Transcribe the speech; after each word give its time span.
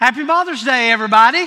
Happy 0.00 0.22
Mother's 0.22 0.62
Day, 0.62 0.90
everybody. 0.92 1.44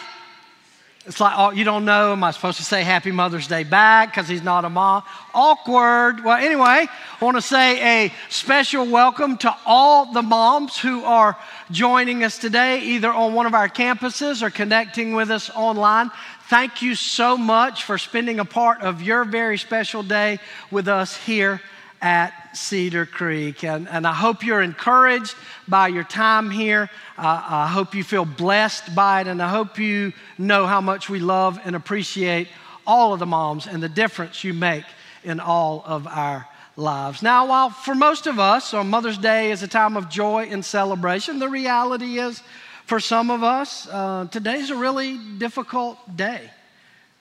It's 1.08 1.20
like, 1.20 1.34
oh, 1.36 1.50
you 1.50 1.64
don't 1.64 1.86
know. 1.86 2.12
Am 2.12 2.24
I 2.24 2.30
supposed 2.30 2.58
to 2.58 2.64
say 2.64 2.84
Happy 2.84 3.12
Mother's 3.12 3.48
Day 3.48 3.64
back 3.64 4.12
because 4.12 4.28
he's 4.28 4.44
not 4.44 4.64
a 4.64 4.70
mom? 4.70 5.02
Awkward. 5.34 6.24
Well, 6.24 6.38
anyway, 6.38 6.86
I 6.86 7.26
want 7.26 7.36
to 7.36 7.42
say 7.42 8.06
a 8.06 8.14
special 8.30 8.86
welcome 8.86 9.38
to 9.38 9.56
all 9.66 10.14
the 10.14 10.22
moms 10.22 10.78
who 10.78 11.04
are 11.04 11.36
joining 11.72 12.24
us 12.24 12.38
today, 12.38 12.82
either 12.82 13.12
on 13.12 13.34
one 13.34 13.48
of 13.48 13.56
our 13.56 13.68
campuses 13.68 14.44
or 14.44 14.52
connecting 14.52 15.16
with 15.16 15.32
us 15.32 15.50
online. 15.50 16.12
Thank 16.48 16.84
you 16.84 16.94
so 16.94 17.36
much 17.36 17.86
for 17.86 17.98
spending 17.98 18.40
a 18.40 18.46
part 18.46 18.82
of 18.82 19.02
your 19.02 19.26
very 19.26 19.58
special 19.58 20.04
day 20.04 20.38
with 20.70 20.88
us 20.88 21.18
here 21.18 21.60
at 22.04 22.43
Cedar 22.54 23.06
Creek. 23.06 23.64
And, 23.64 23.88
and 23.90 24.06
I 24.06 24.14
hope 24.14 24.44
you're 24.44 24.62
encouraged 24.62 25.36
by 25.68 25.88
your 25.88 26.04
time 26.04 26.50
here. 26.50 26.90
Uh, 27.18 27.44
I 27.48 27.68
hope 27.68 27.96
you 27.96 28.04
feel 28.04 28.26
blessed 28.26 28.96
by 28.96 29.22
it. 29.22 29.28
And 29.28 29.42
I 29.42 29.50
hope 29.50 29.80
you 29.80 30.14
know 30.38 30.66
how 30.66 30.82
much 30.82 31.10
we 31.10 31.20
love 31.20 31.60
and 31.66 31.76
appreciate 31.76 32.48
all 32.86 33.14
of 33.14 33.20
the 33.20 33.26
moms 33.26 33.68
and 33.68 33.82
the 33.82 33.90
difference 33.90 34.44
you 34.44 34.54
make 34.54 34.86
in 35.24 35.40
all 35.40 35.84
of 35.86 36.08
our 36.08 36.48
lives. 36.76 37.22
Now, 37.22 37.48
while 37.48 37.70
for 37.70 37.96
most 37.96 38.28
of 38.28 38.40
us, 38.40 38.74
on 38.74 38.90
Mother's 38.90 39.18
Day 39.18 39.52
is 39.52 39.64
a 39.64 39.68
time 39.68 39.96
of 39.96 40.10
joy 40.10 40.48
and 40.50 40.66
celebration, 40.66 41.40
the 41.40 41.50
reality 41.50 42.20
is 42.20 42.42
for 42.86 43.00
some 43.00 43.32
of 43.32 43.44
us, 43.44 43.88
uh, 43.88 44.28
today's 44.32 44.70
a 44.70 44.76
really 44.76 45.18
difficult 45.38 45.98
day. 46.18 46.50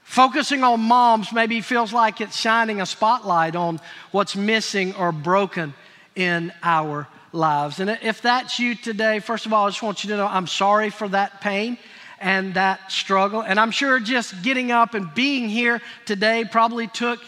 Focusing 0.02 0.62
on 0.62 0.80
moms 0.80 1.32
maybe 1.32 1.60
feels 1.60 1.92
like 1.92 2.20
it's 2.20 2.36
shining 2.36 2.80
a 2.80 2.86
spotlight 2.86 3.56
on 3.56 3.80
what's 4.10 4.36
missing 4.36 4.94
or 4.96 5.12
broken 5.12 5.74
in 6.14 6.52
our 6.62 7.08
lives. 7.32 7.80
And 7.80 7.90
if 8.02 8.20
that's 8.20 8.58
you 8.58 8.74
today, 8.74 9.20
first 9.20 9.46
of 9.46 9.52
all, 9.52 9.66
I 9.66 9.70
just 9.70 9.82
want 9.82 10.04
you 10.04 10.10
to 10.10 10.16
know 10.16 10.26
I'm 10.26 10.46
sorry 10.46 10.90
for 10.90 11.08
that 11.08 11.40
pain 11.40 11.78
and 12.20 12.54
that 12.54 12.92
struggle. 12.92 13.42
And 13.42 13.58
I'm 13.58 13.70
sure 13.70 13.98
just 14.00 14.42
getting 14.42 14.70
up 14.70 14.94
and 14.94 15.12
being 15.14 15.48
here 15.48 15.80
today 16.04 16.44
probably 16.44 16.88
took 16.88 17.20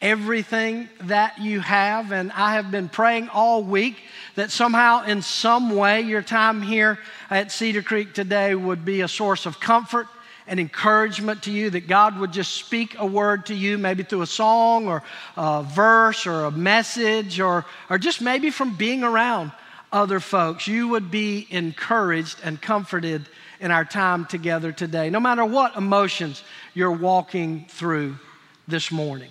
everything 0.00 0.88
that 1.02 1.38
you 1.38 1.60
have. 1.60 2.10
And 2.10 2.32
I 2.32 2.54
have 2.54 2.70
been 2.70 2.88
praying 2.88 3.28
all 3.28 3.62
week 3.62 3.96
that 4.34 4.50
somehow, 4.50 5.04
in 5.04 5.20
some 5.20 5.76
way, 5.76 6.00
your 6.00 6.22
time 6.22 6.62
here 6.62 6.98
at 7.28 7.52
Cedar 7.52 7.82
Creek 7.82 8.14
today 8.14 8.54
would 8.54 8.84
be 8.84 9.02
a 9.02 9.08
source 9.08 9.46
of 9.46 9.60
comfort 9.60 10.06
an 10.50 10.58
encouragement 10.58 11.44
to 11.44 11.52
you, 11.52 11.70
that 11.70 11.86
God 11.86 12.18
would 12.18 12.32
just 12.32 12.52
speak 12.54 12.96
a 12.98 13.06
word 13.06 13.46
to 13.46 13.54
you, 13.54 13.78
maybe 13.78 14.02
through 14.02 14.22
a 14.22 14.26
song 14.26 14.88
or 14.88 15.02
a 15.36 15.62
verse 15.62 16.26
or 16.26 16.44
a 16.44 16.50
message 16.50 17.38
or, 17.38 17.64
or 17.88 17.98
just 17.98 18.20
maybe 18.20 18.50
from 18.50 18.74
being 18.74 19.04
around 19.04 19.52
other 19.92 20.18
folks. 20.18 20.66
You 20.66 20.88
would 20.88 21.08
be 21.08 21.46
encouraged 21.50 22.40
and 22.42 22.60
comforted 22.60 23.28
in 23.60 23.70
our 23.70 23.84
time 23.84 24.26
together 24.26 24.72
today, 24.72 25.08
no 25.08 25.20
matter 25.20 25.44
what 25.44 25.76
emotions 25.76 26.42
you're 26.74 26.90
walking 26.90 27.66
through 27.68 28.18
this 28.66 28.90
morning. 28.90 29.30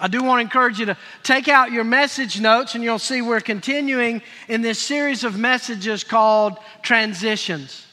I 0.00 0.08
do 0.08 0.22
want 0.22 0.38
to 0.38 0.42
encourage 0.42 0.78
you 0.78 0.86
to 0.86 0.96
take 1.22 1.48
out 1.48 1.70
your 1.70 1.84
message 1.84 2.40
notes, 2.40 2.74
and 2.74 2.82
you'll 2.82 2.98
see 2.98 3.20
we're 3.20 3.40
continuing 3.40 4.22
in 4.48 4.62
this 4.62 4.78
series 4.78 5.22
of 5.22 5.38
messages 5.38 6.02
called 6.02 6.56
Transitions 6.82 7.85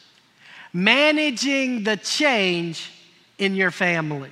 managing 0.73 1.83
the 1.83 1.97
change 1.97 2.91
in 3.37 3.55
your 3.55 3.71
family. 3.71 4.31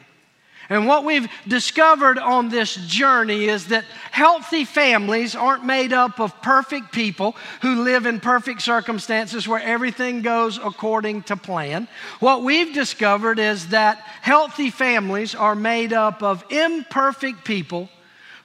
And 0.72 0.88
what 0.88 1.03
we've 1.03 1.28
discovered 1.45 2.17
on 2.17 2.48
this 2.48 2.75
journey 2.75 3.50
is 3.50 3.67
that 3.67 3.83
healthy 4.11 4.64
families 4.64 5.36
aren't 5.36 5.66
made 5.66 5.92
up 5.92 6.17
of 6.22 6.42
perfect 6.42 6.94
people 6.94 7.36
who 7.61 7.83
live 7.83 8.06
in 8.06 8.22
perfect 8.22 8.61
circumstances 8.61 9.45
where 9.45 9.59
everything 9.59 10.22
goes 10.22 10.58
according 10.58 11.23
to 11.23 11.36
plan. 11.36 11.89
What 12.22 12.44
we've 12.44 12.73
discovered 12.73 13.38
is 13.38 13.67
that 13.67 13.98
healthy 14.22 14.70
families 14.70 15.36
are 15.36 15.55
made 15.55 15.92
up 15.92 16.23
of 16.23 16.45
imperfect 16.50 17.44
people 17.44 17.89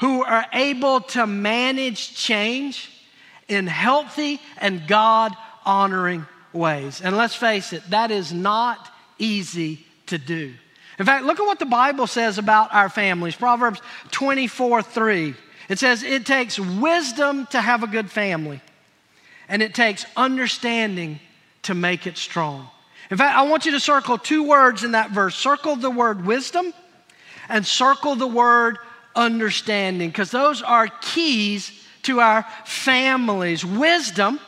who 0.00 0.24
are 0.24 0.46
able 0.52 1.02
to 1.02 1.28
manage 1.28 2.16
change 2.16 2.90
in 3.46 3.68
healthy 3.68 4.40
and 4.58 4.88
God 4.88 5.32
honoring 5.64 6.26
ways. 6.56 7.00
And 7.00 7.16
let's 7.16 7.34
face 7.34 7.72
it, 7.72 7.82
that 7.90 8.10
is 8.10 8.32
not 8.32 8.90
easy 9.18 9.84
to 10.06 10.18
do. 10.18 10.54
In 10.98 11.04
fact, 11.04 11.24
look 11.24 11.38
at 11.38 11.46
what 11.46 11.58
the 11.58 11.66
Bible 11.66 12.06
says 12.06 12.38
about 12.38 12.72
our 12.74 12.88
families. 12.88 13.36
Proverbs 13.36 13.80
24 14.12 14.82
3. 14.82 15.34
It 15.68 15.78
says, 15.78 16.02
It 16.02 16.24
takes 16.24 16.58
wisdom 16.58 17.46
to 17.50 17.60
have 17.60 17.82
a 17.82 17.86
good 17.86 18.10
family, 18.10 18.60
and 19.48 19.62
it 19.62 19.74
takes 19.74 20.06
understanding 20.16 21.20
to 21.62 21.74
make 21.74 22.06
it 22.06 22.16
strong. 22.16 22.68
In 23.10 23.16
fact, 23.16 23.36
I 23.36 23.42
want 23.42 23.66
you 23.66 23.72
to 23.72 23.80
circle 23.80 24.18
two 24.18 24.42
words 24.44 24.84
in 24.84 24.92
that 24.92 25.10
verse 25.10 25.36
circle 25.36 25.76
the 25.76 25.90
word 25.90 26.24
wisdom 26.24 26.72
and 27.48 27.64
circle 27.64 28.16
the 28.16 28.26
word 28.26 28.78
understanding, 29.14 30.08
because 30.08 30.30
those 30.30 30.62
are 30.62 30.88
keys 31.00 31.72
to 32.02 32.20
our 32.20 32.46
families. 32.64 33.64
Wisdom 33.64 34.40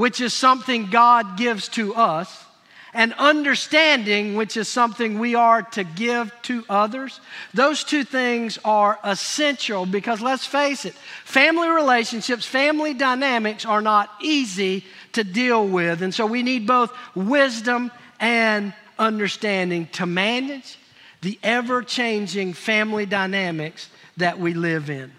which 0.00 0.18
is 0.18 0.32
something 0.32 0.86
God 0.86 1.36
gives 1.36 1.68
to 1.68 1.94
us, 1.94 2.46
and 2.94 3.12
understanding, 3.18 4.34
which 4.34 4.56
is 4.56 4.66
something 4.66 5.18
we 5.18 5.34
are 5.34 5.60
to 5.60 5.84
give 5.84 6.32
to 6.44 6.64
others. 6.70 7.20
Those 7.52 7.84
two 7.84 8.04
things 8.04 8.58
are 8.64 8.98
essential 9.04 9.84
because 9.84 10.22
let's 10.22 10.46
face 10.46 10.86
it, 10.86 10.94
family 11.26 11.68
relationships, 11.68 12.46
family 12.46 12.94
dynamics 12.94 13.66
are 13.66 13.82
not 13.82 14.10
easy 14.22 14.86
to 15.12 15.22
deal 15.22 15.68
with. 15.68 16.00
And 16.00 16.14
so 16.14 16.24
we 16.24 16.42
need 16.42 16.66
both 16.66 16.96
wisdom 17.14 17.90
and 18.18 18.72
understanding 18.98 19.86
to 19.92 20.06
manage 20.06 20.78
the 21.20 21.38
ever 21.42 21.82
changing 21.82 22.54
family 22.54 23.04
dynamics 23.04 23.90
that 24.16 24.38
we 24.38 24.54
live 24.54 24.88
in. 24.88 25.12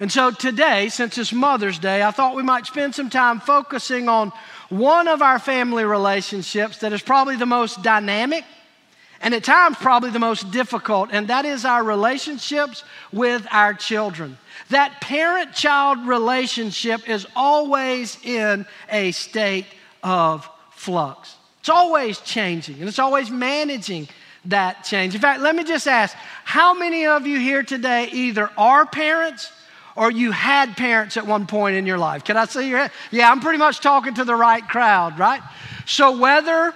And 0.00 0.12
so 0.12 0.30
today, 0.30 0.88
since 0.90 1.18
it's 1.18 1.32
Mother's 1.32 1.78
Day, 1.78 2.02
I 2.02 2.12
thought 2.12 2.36
we 2.36 2.42
might 2.44 2.66
spend 2.66 2.94
some 2.94 3.10
time 3.10 3.40
focusing 3.40 4.08
on 4.08 4.32
one 4.68 5.08
of 5.08 5.22
our 5.22 5.40
family 5.40 5.84
relationships 5.84 6.78
that 6.78 6.92
is 6.92 7.02
probably 7.02 7.34
the 7.34 7.46
most 7.46 7.82
dynamic 7.82 8.44
and 9.20 9.34
at 9.34 9.42
times 9.42 9.76
probably 9.80 10.10
the 10.10 10.18
most 10.20 10.50
difficult, 10.52 11.10
and 11.12 11.26
that 11.26 11.44
is 11.44 11.64
our 11.64 11.82
relationships 11.82 12.84
with 13.12 13.44
our 13.50 13.74
children. 13.74 14.38
That 14.70 15.00
parent 15.00 15.52
child 15.52 16.06
relationship 16.06 17.08
is 17.08 17.26
always 17.34 18.16
in 18.24 18.64
a 18.90 19.10
state 19.10 19.66
of 20.04 20.48
flux. 20.70 21.34
It's 21.58 21.68
always 21.68 22.20
changing, 22.20 22.78
and 22.78 22.88
it's 22.88 23.00
always 23.00 23.30
managing 23.30 24.08
that 24.44 24.84
change. 24.84 25.16
In 25.16 25.20
fact, 25.20 25.40
let 25.40 25.56
me 25.56 25.64
just 25.64 25.88
ask 25.88 26.16
how 26.44 26.72
many 26.72 27.06
of 27.06 27.26
you 27.26 27.40
here 27.40 27.64
today 27.64 28.08
either 28.12 28.48
are 28.56 28.86
parents 28.86 29.50
or 29.98 30.12
you 30.12 30.30
had 30.30 30.76
parents 30.76 31.16
at 31.16 31.26
one 31.26 31.44
point 31.48 31.74
in 31.74 31.84
your 31.84 31.98
life. 31.98 32.22
Can 32.22 32.36
I 32.36 32.44
see 32.44 32.68
your 32.68 32.78
head? 32.78 32.92
Yeah, 33.10 33.28
I'm 33.30 33.40
pretty 33.40 33.58
much 33.58 33.80
talking 33.80 34.14
to 34.14 34.24
the 34.24 34.36
right 34.36 34.66
crowd, 34.66 35.18
right? 35.18 35.42
So 35.86 36.16
whether 36.16 36.72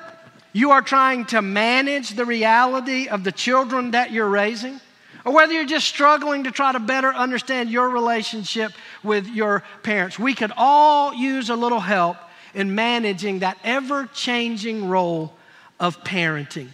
you 0.53 0.73
are 0.73 0.83
trying 0.83 1.27
to 1.27 1.41
manage 1.41 2.11
the 2.11 2.25
reality 2.25 3.07
of 3.07 3.23
the 3.23 3.31
children 3.31 3.93
that 3.93 4.11
you're 4.11 4.29
raising, 4.29 4.81
or 5.25 5.33
whether 5.33 5.53
you're 5.53 5.65
just 5.65 5.87
struggling 5.87 6.45
to 6.45 6.51
try 6.51 6.73
to 6.73 6.81
better 6.81 7.15
understand 7.15 7.71
your 7.71 7.91
relationship 7.91 8.73
with 9.05 9.29
your 9.29 9.63
parents, 9.85 10.19
we 10.19 10.35
could 10.35 10.53
all 10.57 11.15
use 11.15 11.49
a 11.49 11.55
little 11.55 11.81
help 11.81 12.17
in 12.55 12.75
managing 12.75 13.39
that 13.39 13.57
ever 13.63 14.07
changing 14.13 14.89
role 14.89 15.33
of 15.79 16.03
parenting. 16.03 16.69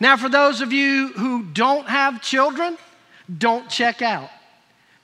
Now, 0.00 0.16
for 0.16 0.28
those 0.28 0.60
of 0.60 0.72
you 0.72 1.12
who 1.12 1.44
don't 1.44 1.86
have 1.88 2.20
children, 2.22 2.76
don't 3.38 3.70
check 3.70 4.02
out 4.02 4.30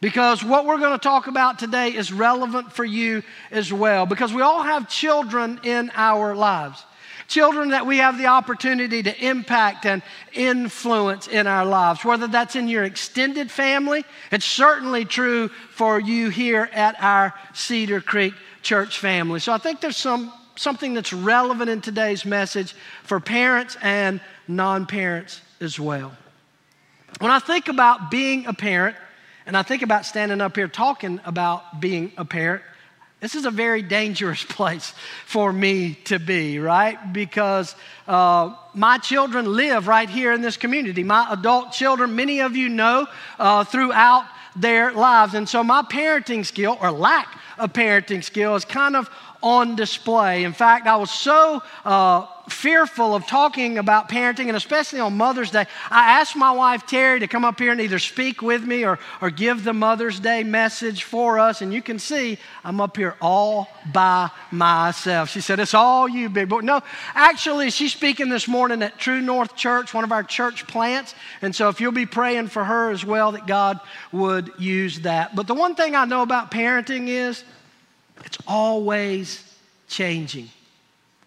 because 0.02 0.42
what 0.42 0.66
we're 0.66 0.78
going 0.78 0.98
to 0.98 1.02
talk 1.02 1.28
about 1.28 1.60
today 1.60 1.94
is 1.94 2.12
relevant 2.12 2.72
for 2.72 2.84
you 2.84 3.22
as 3.52 3.72
well. 3.72 4.04
Because 4.04 4.34
we 4.34 4.42
all 4.42 4.64
have 4.64 4.88
children 4.88 5.60
in 5.62 5.92
our 5.94 6.34
lives, 6.34 6.84
children 7.28 7.70
that 7.70 7.86
we 7.86 7.98
have 7.98 8.19
the 8.19 8.26
opportunity 8.26 9.00
to 9.04 9.25
impact 9.25 9.87
and 9.87 10.02
influence 10.32 11.28
in 11.28 11.46
our 11.46 11.64
lives, 11.64 12.04
whether 12.04 12.26
that's 12.26 12.56
in 12.56 12.66
your 12.66 12.82
extended 12.82 13.49
family. 13.49 14.04
It's 14.32 14.44
certainly 14.44 15.04
true 15.04 15.46
for 15.70 16.00
you 16.00 16.31
here 16.31 16.69
at 16.72 17.00
our 17.00 17.32
Cedar 17.54 18.00
Creek 18.00 18.34
church 18.60 18.99
family. 18.99 19.38
So 19.38 19.52
I 19.52 19.58
think 19.58 19.81
there's 19.81 19.96
some 19.96 20.32
something 20.56 20.94
that's 20.94 21.12
relevant 21.12 21.70
in 21.70 21.81
today's 21.81 22.26
message 22.26 22.75
for 23.04 23.19
parents 23.20 23.76
and 23.81 24.20
non-parents 24.49 25.40
as 25.60 25.78
well. 25.81 26.12
When 27.20 27.31
I 27.31 27.38
think 27.38 27.69
about 27.69 28.10
being 28.10 28.46
a 28.46 28.52
parent, 28.52 28.96
and 29.46 29.56
I 29.56 29.62
think 29.62 29.82
about 29.82 30.06
standing 30.06 30.40
up 30.40 30.56
here 30.56 30.68
talking 30.68 31.20
about 31.24 31.80
being 31.80 32.12
a 32.16 32.24
parent. 32.24 32.62
This 33.20 33.34
is 33.36 33.44
a 33.44 33.50
very 33.50 33.82
dangerous 33.82 34.42
place 34.48 34.94
for 35.26 35.52
me 35.52 35.94
to 36.04 36.18
be, 36.18 36.58
right? 36.58 37.12
Because 37.12 37.74
uh, 38.08 38.54
my 38.74 38.98
children 38.98 39.46
live 39.56 39.86
right 39.86 40.08
here 40.08 40.32
in 40.32 40.42
this 40.42 40.56
community. 40.56 41.04
My 41.04 41.28
adult 41.30 41.72
children, 41.72 42.16
many 42.16 42.40
of 42.40 42.56
you 42.56 42.68
know 42.68 43.06
uh, 43.38 43.64
throughout 43.64 44.26
their 44.56 44.92
lives. 44.92 45.34
And 45.34 45.48
so 45.48 45.64
my 45.64 45.82
parenting 45.82 46.44
skill, 46.44 46.76
or 46.80 46.90
lack 46.90 47.38
of 47.58 47.72
parenting 47.72 48.22
skill, 48.22 48.54
is 48.54 48.64
kind 48.64 48.96
of 48.96 49.08
on 49.42 49.76
display. 49.76 50.44
In 50.44 50.52
fact, 50.52 50.86
I 50.86 50.96
was 50.96 51.10
so 51.10 51.62
uh, 51.84 52.26
fearful 52.48 53.14
of 53.14 53.26
talking 53.26 53.78
about 53.78 54.08
parenting, 54.08 54.48
and 54.48 54.56
especially 54.56 55.00
on 55.00 55.16
Mother's 55.16 55.50
Day, 55.50 55.66
I 55.90 56.20
asked 56.20 56.36
my 56.36 56.50
wife 56.52 56.86
Terry 56.86 57.20
to 57.20 57.28
come 57.28 57.44
up 57.44 57.58
here 57.58 57.72
and 57.72 57.80
either 57.80 57.98
speak 57.98 58.42
with 58.42 58.64
me 58.64 58.84
or, 58.84 58.98
or 59.20 59.30
give 59.30 59.64
the 59.64 59.72
Mother's 59.72 60.20
Day 60.20 60.42
message 60.42 61.04
for 61.04 61.38
us. 61.38 61.62
And 61.62 61.72
you 61.72 61.82
can 61.82 61.98
see 61.98 62.38
I'm 62.64 62.80
up 62.80 62.96
here 62.96 63.16
all 63.20 63.68
by 63.92 64.30
myself. 64.50 65.30
She 65.30 65.40
said, 65.40 65.60
It's 65.60 65.74
all 65.74 66.08
you, 66.08 66.28
big 66.28 66.48
boy. 66.48 66.60
No, 66.60 66.82
actually, 67.14 67.70
she's 67.70 67.92
speaking 67.92 68.28
this 68.28 68.48
morning 68.48 68.82
at 68.82 68.98
True 68.98 69.20
North 69.20 69.56
Church, 69.56 69.94
one 69.94 70.04
of 70.04 70.12
our 70.12 70.22
church 70.22 70.66
plants. 70.66 71.14
And 71.42 71.54
so 71.54 71.68
if 71.68 71.80
you'll 71.80 71.92
be 71.92 72.06
praying 72.06 72.48
for 72.48 72.64
her 72.64 72.90
as 72.90 73.04
well, 73.04 73.32
that 73.32 73.46
God 73.46 73.80
would 74.12 74.50
use 74.58 75.00
that. 75.00 75.34
But 75.34 75.46
the 75.46 75.54
one 75.54 75.74
thing 75.74 75.94
I 75.94 76.04
know 76.04 76.22
about 76.22 76.50
parenting 76.50 77.08
is 77.08 77.44
it's 78.24 78.38
always 78.46 79.42
changing. 79.88 80.48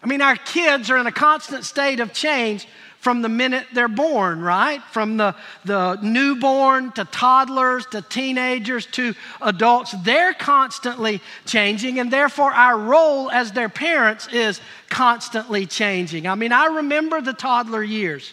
I 0.02 0.06
mean, 0.06 0.22
our 0.22 0.36
kids 0.36 0.90
are 0.90 0.98
in 0.98 1.06
a 1.06 1.12
constant 1.12 1.64
state 1.64 2.00
of 2.00 2.12
change 2.12 2.66
from 2.98 3.22
the 3.22 3.28
minute 3.28 3.64
they're 3.72 3.88
born, 3.88 4.40
right? 4.40 4.82
From 4.90 5.16
the, 5.16 5.34
the 5.64 5.96
newborn 6.02 6.90
to 6.92 7.04
toddlers 7.04 7.86
to 7.86 8.02
teenagers 8.02 8.86
to 8.86 9.14
adults. 9.40 9.94
They're 10.02 10.34
constantly 10.34 11.20
changing, 11.44 12.00
and 12.00 12.10
therefore 12.10 12.50
our 12.50 12.76
role 12.76 13.30
as 13.30 13.52
their 13.52 13.68
parents 13.68 14.26
is 14.32 14.60
constantly 14.88 15.66
changing. 15.66 16.26
I 16.26 16.34
mean, 16.34 16.52
I 16.52 16.66
remember 16.66 17.20
the 17.20 17.32
toddler 17.32 17.82
years 17.82 18.32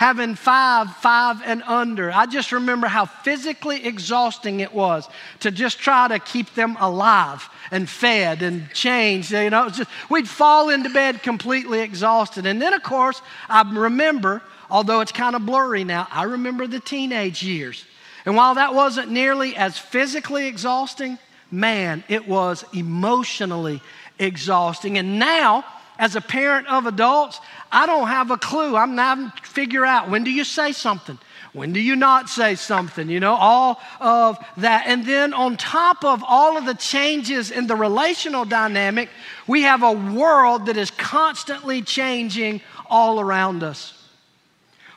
having 0.00 0.34
five, 0.34 0.90
five 0.96 1.42
and 1.44 1.62
under. 1.64 2.10
I 2.10 2.24
just 2.24 2.52
remember 2.52 2.86
how 2.86 3.04
physically 3.04 3.84
exhausting 3.84 4.60
it 4.60 4.72
was 4.72 5.06
to 5.40 5.50
just 5.50 5.78
try 5.78 6.08
to 6.08 6.18
keep 6.18 6.54
them 6.54 6.74
alive 6.80 7.46
and 7.70 7.86
fed 7.86 8.40
and 8.40 8.72
changed. 8.72 9.30
You 9.30 9.50
know, 9.50 9.68
just, 9.68 9.90
we'd 10.08 10.26
fall 10.26 10.70
into 10.70 10.88
bed 10.88 11.22
completely 11.22 11.80
exhausted. 11.80 12.46
And 12.46 12.62
then, 12.62 12.72
of 12.72 12.82
course, 12.82 13.20
I 13.46 13.60
remember, 13.70 14.40
although 14.70 15.00
it's 15.00 15.12
kind 15.12 15.36
of 15.36 15.44
blurry 15.44 15.84
now, 15.84 16.08
I 16.10 16.22
remember 16.22 16.66
the 16.66 16.80
teenage 16.80 17.42
years. 17.42 17.84
And 18.24 18.34
while 18.34 18.54
that 18.54 18.74
wasn't 18.74 19.10
nearly 19.10 19.54
as 19.54 19.76
physically 19.76 20.46
exhausting, 20.46 21.18
man, 21.50 22.04
it 22.08 22.26
was 22.26 22.64
emotionally 22.72 23.82
exhausting. 24.18 24.96
And 24.96 25.18
now, 25.18 25.62
as 26.00 26.16
a 26.16 26.20
parent 26.22 26.66
of 26.66 26.86
adults, 26.86 27.38
I 27.70 27.84
don't 27.84 28.08
have 28.08 28.30
a 28.30 28.38
clue. 28.38 28.74
I'm 28.74 28.94
not 28.94 29.46
figure 29.46 29.84
out 29.84 30.08
when 30.08 30.24
do 30.24 30.30
you 30.30 30.44
say 30.44 30.72
something? 30.72 31.18
When 31.52 31.74
do 31.74 31.80
you 31.80 31.94
not 31.94 32.30
say 32.30 32.54
something? 32.54 33.10
You 33.10 33.20
know, 33.20 33.34
all 33.34 33.80
of 34.00 34.38
that. 34.56 34.84
And 34.86 35.04
then 35.04 35.34
on 35.34 35.58
top 35.58 36.02
of 36.02 36.24
all 36.26 36.56
of 36.56 36.64
the 36.64 36.74
changes 36.74 37.50
in 37.50 37.66
the 37.66 37.76
relational 37.76 38.46
dynamic, 38.46 39.10
we 39.46 39.62
have 39.62 39.82
a 39.82 39.92
world 39.92 40.66
that 40.66 40.78
is 40.78 40.90
constantly 40.90 41.82
changing 41.82 42.62
all 42.88 43.20
around 43.20 43.62
us. 43.62 43.92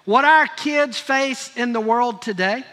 What 0.05 0.23
our 0.23 0.47
kids 0.47 0.97
face 0.97 1.55
in 1.57 1.73
the 1.73 1.81
world 1.81 2.21
today 2.21 2.63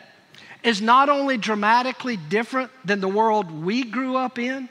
is 0.63 0.81
not 0.81 1.09
only 1.09 1.37
dramatically 1.37 2.17
different 2.17 2.71
than 2.85 3.01
the 3.01 3.09
world 3.09 3.51
we 3.51 3.83
grew 3.83 4.15
up 4.15 4.39
in, 4.39 4.69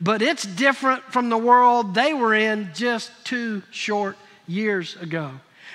but 0.00 0.22
it's 0.22 0.44
different 0.44 1.02
from 1.04 1.28
the 1.28 1.38
world 1.38 1.94
they 1.94 2.12
were 2.12 2.34
in 2.34 2.70
just 2.74 3.10
two 3.24 3.62
short 3.70 4.16
years 4.46 4.96
ago. 4.96 5.30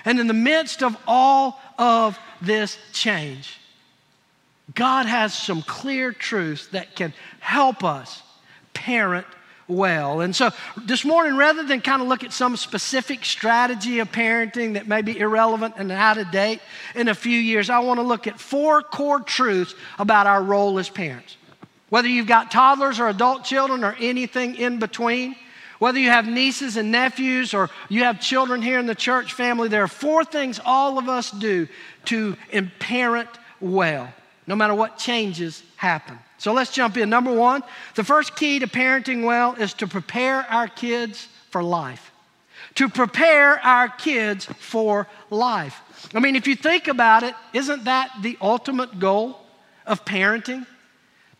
And 0.05 0.19
in 0.19 0.27
the 0.27 0.33
midst 0.33 0.83
of 0.83 0.97
all 1.07 1.59
of 1.77 2.17
this 2.41 2.77
change, 2.91 3.59
God 4.73 5.05
has 5.05 5.33
some 5.33 5.61
clear 5.61 6.11
truths 6.11 6.67
that 6.67 6.95
can 6.95 7.13
help 7.39 7.83
us 7.83 8.21
parent 8.73 9.27
well. 9.67 10.21
And 10.21 10.35
so 10.35 10.51
this 10.77 11.03
morning, 11.05 11.35
rather 11.35 11.63
than 11.63 11.81
kind 11.81 12.01
of 12.01 12.07
look 12.07 12.23
at 12.23 12.33
some 12.33 12.57
specific 12.57 13.25
strategy 13.25 13.99
of 13.99 14.11
parenting 14.11 14.73
that 14.73 14.87
may 14.87 15.01
be 15.01 15.17
irrelevant 15.17 15.75
and 15.77 15.91
out 15.91 16.17
of 16.17 16.31
date 16.31 16.61
in 16.95 17.07
a 17.07 17.15
few 17.15 17.37
years, 17.37 17.69
I 17.69 17.79
want 17.79 17.99
to 17.99 18.05
look 18.05 18.27
at 18.27 18.39
four 18.39 18.81
core 18.81 19.19
truths 19.19 19.73
about 19.97 20.27
our 20.27 20.43
role 20.43 20.77
as 20.79 20.89
parents. 20.89 21.37
Whether 21.91 22.07
you've 22.07 22.25
got 22.25 22.51
toddlers 22.51 23.01
or 23.01 23.09
adult 23.09 23.43
children 23.43 23.83
or 23.83 23.97
anything 23.99 24.55
in 24.55 24.79
between, 24.79 25.35
whether 25.77 25.99
you 25.99 26.09
have 26.09 26.25
nieces 26.25 26.77
and 26.77 26.89
nephews 26.89 27.53
or 27.53 27.69
you 27.89 28.03
have 28.03 28.21
children 28.21 28.61
here 28.61 28.79
in 28.79 28.85
the 28.85 28.95
church 28.95 29.33
family, 29.33 29.67
there 29.67 29.83
are 29.83 29.89
four 29.89 30.23
things 30.23 30.57
all 30.63 30.97
of 30.97 31.09
us 31.09 31.31
do 31.31 31.67
to 32.05 32.37
parent 32.79 33.27
well, 33.59 34.11
no 34.47 34.55
matter 34.55 34.73
what 34.73 34.97
changes 34.97 35.63
happen. 35.75 36.17
So 36.37 36.53
let's 36.53 36.71
jump 36.71 36.95
in. 36.95 37.09
Number 37.09 37.33
one, 37.33 37.61
the 37.95 38.05
first 38.05 38.37
key 38.37 38.59
to 38.59 38.67
parenting 38.67 39.25
well 39.25 39.55
is 39.55 39.73
to 39.75 39.87
prepare 39.87 40.49
our 40.49 40.69
kids 40.69 41.27
for 41.49 41.61
life. 41.61 42.13
To 42.75 42.87
prepare 42.87 43.59
our 43.59 43.89
kids 43.89 44.45
for 44.45 45.07
life. 45.29 45.81
I 46.15 46.21
mean, 46.21 46.37
if 46.37 46.47
you 46.47 46.55
think 46.55 46.87
about 46.87 47.23
it, 47.23 47.35
isn't 47.51 47.83
that 47.83 48.11
the 48.21 48.37
ultimate 48.39 48.97
goal 48.97 49.41
of 49.85 50.05
parenting? 50.05 50.65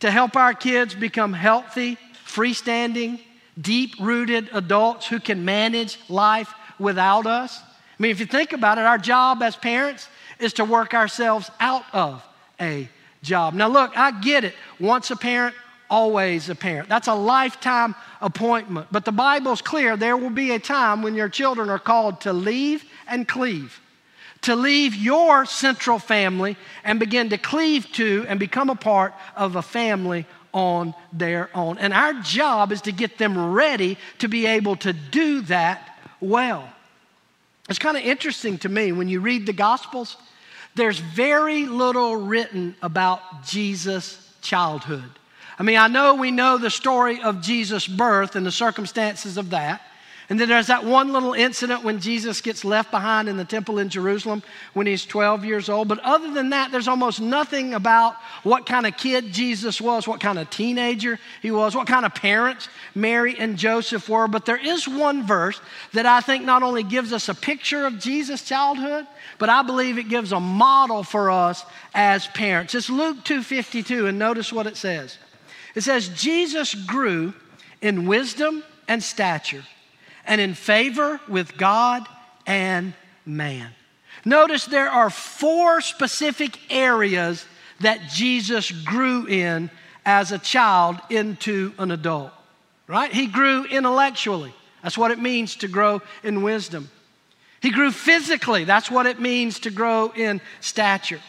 To 0.02 0.10
help 0.10 0.34
our 0.34 0.52
kids 0.52 0.96
become 0.96 1.32
healthy, 1.32 1.96
freestanding, 2.26 3.20
deep 3.60 3.94
rooted 4.00 4.50
adults 4.52 5.06
who 5.06 5.20
can 5.20 5.44
manage 5.44 5.96
life 6.08 6.52
without 6.80 7.24
us. 7.24 7.60
I 7.60 8.02
mean, 8.02 8.10
if 8.10 8.18
you 8.18 8.26
think 8.26 8.52
about 8.52 8.78
it, 8.78 8.84
our 8.84 8.98
job 8.98 9.44
as 9.44 9.54
parents 9.54 10.08
is 10.40 10.54
to 10.54 10.64
work 10.64 10.92
ourselves 10.92 11.52
out 11.60 11.84
of 11.92 12.20
a 12.60 12.88
job. 13.22 13.54
Now, 13.54 13.68
look, 13.68 13.96
I 13.96 14.10
get 14.20 14.42
it. 14.42 14.54
Once 14.80 15.12
a 15.12 15.16
parent, 15.16 15.54
always 15.88 16.48
a 16.48 16.56
parent. 16.56 16.88
That's 16.88 17.06
a 17.06 17.14
lifetime 17.14 17.94
appointment. 18.20 18.88
But 18.90 19.04
the 19.04 19.12
Bible's 19.12 19.62
clear 19.62 19.96
there 19.96 20.16
will 20.16 20.30
be 20.30 20.50
a 20.50 20.58
time 20.58 21.02
when 21.02 21.14
your 21.14 21.28
children 21.28 21.70
are 21.70 21.78
called 21.78 22.22
to 22.22 22.32
leave 22.32 22.84
and 23.06 23.28
cleave 23.28 23.80
to 24.42 24.56
leave 24.56 24.94
your 24.94 25.46
central 25.46 25.98
family 25.98 26.56
and 26.84 27.00
begin 27.00 27.30
to 27.30 27.38
cleave 27.38 27.90
to 27.92 28.24
and 28.28 28.38
become 28.38 28.70
a 28.70 28.74
part 28.74 29.14
of 29.36 29.56
a 29.56 29.62
family 29.62 30.26
on 30.52 30.94
their 31.12 31.48
own. 31.54 31.78
And 31.78 31.92
our 31.92 32.12
job 32.14 32.72
is 32.72 32.82
to 32.82 32.92
get 32.92 33.18
them 33.18 33.52
ready 33.52 33.96
to 34.18 34.28
be 34.28 34.46
able 34.46 34.76
to 34.76 34.92
do 34.92 35.40
that 35.42 35.98
well. 36.20 36.68
It's 37.68 37.78
kind 37.78 37.96
of 37.96 38.02
interesting 38.02 38.58
to 38.58 38.68
me 38.68 38.92
when 38.92 39.08
you 39.08 39.20
read 39.20 39.46
the 39.46 39.52
Gospels, 39.52 40.16
there's 40.74 40.98
very 40.98 41.66
little 41.66 42.16
written 42.16 42.74
about 42.82 43.44
Jesus' 43.44 44.18
childhood. 44.42 45.10
I 45.58 45.62
mean, 45.62 45.76
I 45.76 45.86
know 45.86 46.14
we 46.14 46.30
know 46.30 46.58
the 46.58 46.70
story 46.70 47.22
of 47.22 47.40
Jesus' 47.40 47.86
birth 47.86 48.36
and 48.36 48.44
the 48.44 48.52
circumstances 48.52 49.36
of 49.36 49.50
that. 49.50 49.82
And 50.28 50.38
then 50.38 50.48
there's 50.48 50.68
that 50.68 50.84
one 50.84 51.12
little 51.12 51.34
incident 51.34 51.82
when 51.82 52.00
Jesus 52.00 52.40
gets 52.40 52.64
left 52.64 52.90
behind 52.90 53.28
in 53.28 53.36
the 53.36 53.44
temple 53.44 53.78
in 53.78 53.88
Jerusalem 53.88 54.42
when 54.72 54.86
he's 54.86 55.04
12 55.04 55.44
years 55.44 55.68
old. 55.68 55.88
But 55.88 55.98
other 56.00 56.32
than 56.32 56.50
that, 56.50 56.70
there's 56.70 56.88
almost 56.88 57.20
nothing 57.20 57.74
about 57.74 58.14
what 58.44 58.64
kind 58.64 58.86
of 58.86 58.96
kid 58.96 59.32
Jesus 59.32 59.80
was, 59.80 60.06
what 60.06 60.20
kind 60.20 60.38
of 60.38 60.48
teenager 60.48 61.18
he 61.42 61.50
was, 61.50 61.74
what 61.74 61.88
kind 61.88 62.06
of 62.06 62.14
parents 62.14 62.68
Mary 62.94 63.36
and 63.36 63.58
Joseph 63.58 64.08
were. 64.08 64.28
But 64.28 64.46
there 64.46 64.56
is 64.56 64.86
one 64.86 65.26
verse 65.26 65.60
that 65.92 66.06
I 66.06 66.20
think 66.20 66.44
not 66.44 66.62
only 66.62 66.84
gives 66.84 67.12
us 67.12 67.28
a 67.28 67.34
picture 67.34 67.84
of 67.84 67.98
Jesus' 67.98 68.42
childhood, 68.44 69.06
but 69.38 69.48
I 69.48 69.62
believe 69.62 69.98
it 69.98 70.08
gives 70.08 70.30
a 70.30 70.40
model 70.40 71.02
for 71.02 71.30
us 71.30 71.64
as 71.94 72.28
parents. 72.28 72.74
It's 72.76 72.88
Luke 72.88 73.24
2:52 73.24 74.06
and 74.06 74.18
notice 74.20 74.52
what 74.52 74.68
it 74.68 74.76
says. 74.76 75.18
It 75.74 75.82
says 75.82 76.08
Jesus 76.08 76.74
grew 76.74 77.34
in 77.80 78.06
wisdom 78.06 78.62
and 78.86 79.02
stature 79.02 79.64
and 80.26 80.40
in 80.40 80.54
favor 80.54 81.20
with 81.28 81.56
God 81.56 82.06
and 82.46 82.94
man. 83.26 83.70
Notice 84.24 84.66
there 84.66 84.90
are 84.90 85.10
four 85.10 85.80
specific 85.80 86.58
areas 86.70 87.44
that 87.80 88.10
Jesus 88.10 88.70
grew 88.70 89.26
in 89.26 89.70
as 90.04 90.32
a 90.32 90.38
child 90.38 90.96
into 91.10 91.72
an 91.78 91.90
adult, 91.90 92.32
right? 92.86 93.12
He 93.12 93.26
grew 93.26 93.64
intellectually. 93.64 94.54
That's 94.82 94.98
what 94.98 95.10
it 95.10 95.18
means 95.18 95.56
to 95.56 95.68
grow 95.68 96.02
in 96.22 96.42
wisdom. 96.42 96.90
He 97.60 97.70
grew 97.70 97.92
physically. 97.92 98.64
That's 98.64 98.90
what 98.90 99.06
it 99.06 99.20
means 99.20 99.60
to 99.60 99.70
grow 99.70 100.10
in 100.10 100.40
stature. 100.60 101.20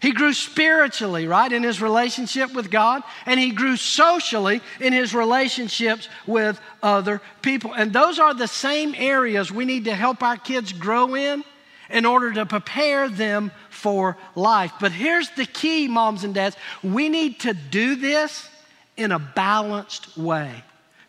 He 0.00 0.12
grew 0.12 0.32
spiritually, 0.32 1.26
right, 1.26 1.52
in 1.52 1.62
his 1.62 1.82
relationship 1.82 2.54
with 2.54 2.70
God, 2.70 3.02
and 3.26 3.38
he 3.38 3.50
grew 3.50 3.76
socially 3.76 4.62
in 4.80 4.94
his 4.94 5.14
relationships 5.14 6.08
with 6.26 6.58
other 6.82 7.20
people. 7.42 7.74
And 7.74 7.92
those 7.92 8.18
are 8.18 8.32
the 8.32 8.48
same 8.48 8.94
areas 8.96 9.52
we 9.52 9.66
need 9.66 9.84
to 9.84 9.94
help 9.94 10.22
our 10.22 10.38
kids 10.38 10.72
grow 10.72 11.14
in 11.14 11.44
in 11.90 12.06
order 12.06 12.32
to 12.32 12.46
prepare 12.46 13.08
them 13.08 13.50
for 13.68 14.16
life. 14.34 14.72
But 14.80 14.92
here's 14.92 15.28
the 15.30 15.46
key, 15.46 15.86
moms 15.86 16.24
and 16.24 16.34
dads 16.34 16.56
we 16.82 17.08
need 17.08 17.40
to 17.40 17.52
do 17.52 17.96
this 17.96 18.48
in 18.96 19.12
a 19.12 19.18
balanced 19.18 20.16
way 20.16 20.62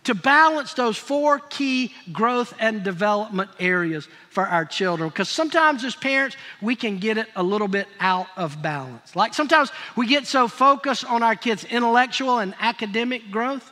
to 0.03 0.15
balance 0.15 0.73
those 0.73 0.97
four 0.97 1.39
key 1.39 1.93
growth 2.11 2.53
and 2.59 2.83
development 2.83 3.49
areas 3.59 4.07
for 4.29 4.47
our 4.47 4.65
children. 4.65 5.09
Because 5.09 5.29
sometimes 5.29 5.83
as 5.83 5.95
parents, 5.95 6.35
we 6.61 6.75
can 6.75 6.97
get 6.97 7.17
it 7.17 7.27
a 7.35 7.43
little 7.43 7.67
bit 7.67 7.87
out 7.99 8.27
of 8.35 8.61
balance. 8.61 9.15
Like 9.15 9.33
sometimes 9.33 9.71
we 9.95 10.07
get 10.07 10.25
so 10.25 10.47
focused 10.47 11.05
on 11.05 11.21
our 11.21 11.35
kids' 11.35 11.63
intellectual 11.65 12.39
and 12.39 12.55
academic 12.59 13.29
growth 13.29 13.71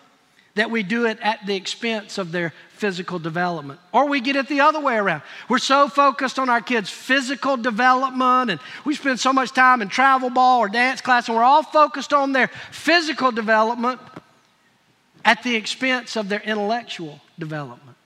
that 0.56 0.70
we 0.70 0.84
do 0.84 1.06
it 1.06 1.18
at 1.22 1.46
the 1.46 1.56
expense 1.56 2.18
of 2.18 2.32
their 2.32 2.54
physical 2.72 3.20
development. 3.20 3.80
Or 3.92 4.08
we 4.08 4.20
get 4.20 4.36
it 4.36 4.48
the 4.48 4.62
other 4.62 4.80
way 4.80 4.96
around. 4.96 5.22
We're 5.48 5.58
so 5.58 5.88
focused 5.88 6.38
on 6.38 6.50
our 6.50 6.62
kids' 6.62 6.90
physical 6.90 7.58
development, 7.58 8.52
and 8.52 8.60
we 8.86 8.96
spend 8.96 9.20
so 9.20 9.34
much 9.34 9.52
time 9.52 9.82
in 9.82 9.90
travel 9.90 10.30
ball 10.30 10.60
or 10.60 10.70
dance 10.70 11.02
class, 11.02 11.28
and 11.28 11.38
we're 11.38 11.44
all 11.44 11.64
focused 11.64 12.14
on 12.14 12.32
their 12.34 12.48
physical 12.72 13.32
development 13.32 14.00
at 15.26 15.44
the 15.44 15.56
expense 15.56 16.16
of 16.16 16.30
their 16.30 16.42
intellectual 16.42 17.20
development. 17.38 17.98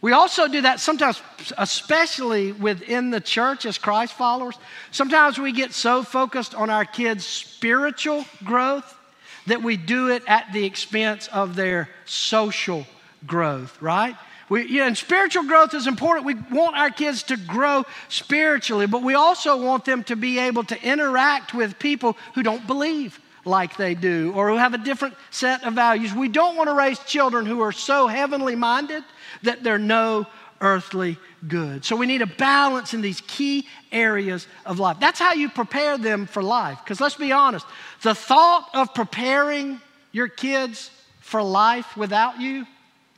We 0.00 0.12
also 0.12 0.48
do 0.48 0.60
that 0.60 0.80
sometimes, 0.80 1.22
especially 1.56 2.52
within 2.52 3.10
the 3.10 3.22
church 3.22 3.64
as 3.64 3.78
Christ 3.78 4.12
followers. 4.12 4.54
Sometimes 4.90 5.38
we 5.38 5.50
get 5.50 5.72
so 5.72 6.02
focused 6.02 6.54
on 6.54 6.68
our 6.68 6.84
kids' 6.84 7.24
spiritual 7.24 8.26
growth 8.44 8.98
that 9.46 9.62
we 9.62 9.78
do 9.78 10.08
it 10.08 10.22
at 10.26 10.52
the 10.52 10.64
expense 10.66 11.28
of 11.28 11.56
their 11.56 11.88
social 12.04 12.86
growth, 13.26 13.80
right? 13.80 14.14
We, 14.50 14.66
yeah, 14.66 14.86
and 14.86 14.96
spiritual 14.96 15.44
growth 15.44 15.72
is 15.72 15.86
important. 15.86 16.26
We 16.26 16.34
want 16.54 16.76
our 16.76 16.90
kids 16.90 17.22
to 17.24 17.38
grow 17.38 17.84
spiritually, 18.10 18.86
but 18.86 19.02
we 19.02 19.14
also 19.14 19.56
want 19.56 19.86
them 19.86 20.04
to 20.04 20.16
be 20.16 20.38
able 20.38 20.64
to 20.64 20.82
interact 20.82 21.54
with 21.54 21.78
people 21.78 22.18
who 22.34 22.42
don't 22.42 22.66
believe 22.66 23.18
like 23.44 23.76
they 23.76 23.94
do 23.94 24.32
or 24.34 24.50
who 24.50 24.56
have 24.56 24.74
a 24.74 24.78
different 24.78 25.14
set 25.30 25.64
of 25.64 25.74
values. 25.74 26.14
We 26.14 26.28
don't 26.28 26.56
want 26.56 26.68
to 26.68 26.74
raise 26.74 26.98
children 27.00 27.46
who 27.46 27.60
are 27.60 27.72
so 27.72 28.06
heavenly 28.06 28.56
minded 28.56 29.04
that 29.42 29.62
they're 29.62 29.78
no 29.78 30.26
earthly 30.60 31.18
good. 31.46 31.84
So 31.84 31.96
we 31.96 32.06
need 32.06 32.22
a 32.22 32.26
balance 32.26 32.94
in 32.94 33.00
these 33.00 33.20
key 33.26 33.66
areas 33.92 34.46
of 34.64 34.78
life. 34.78 34.98
That's 34.98 35.18
how 35.18 35.34
you 35.34 35.50
prepare 35.50 35.98
them 35.98 36.26
for 36.26 36.42
life. 36.42 36.78
Because 36.82 37.00
let's 37.00 37.16
be 37.16 37.32
honest, 37.32 37.66
the 38.02 38.14
thought 38.14 38.68
of 38.72 38.94
preparing 38.94 39.80
your 40.12 40.28
kids 40.28 40.90
for 41.20 41.42
life 41.42 41.96
without 41.96 42.40
you 42.40 42.66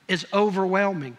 is 0.09 0.27
overwhelming, 0.33 1.17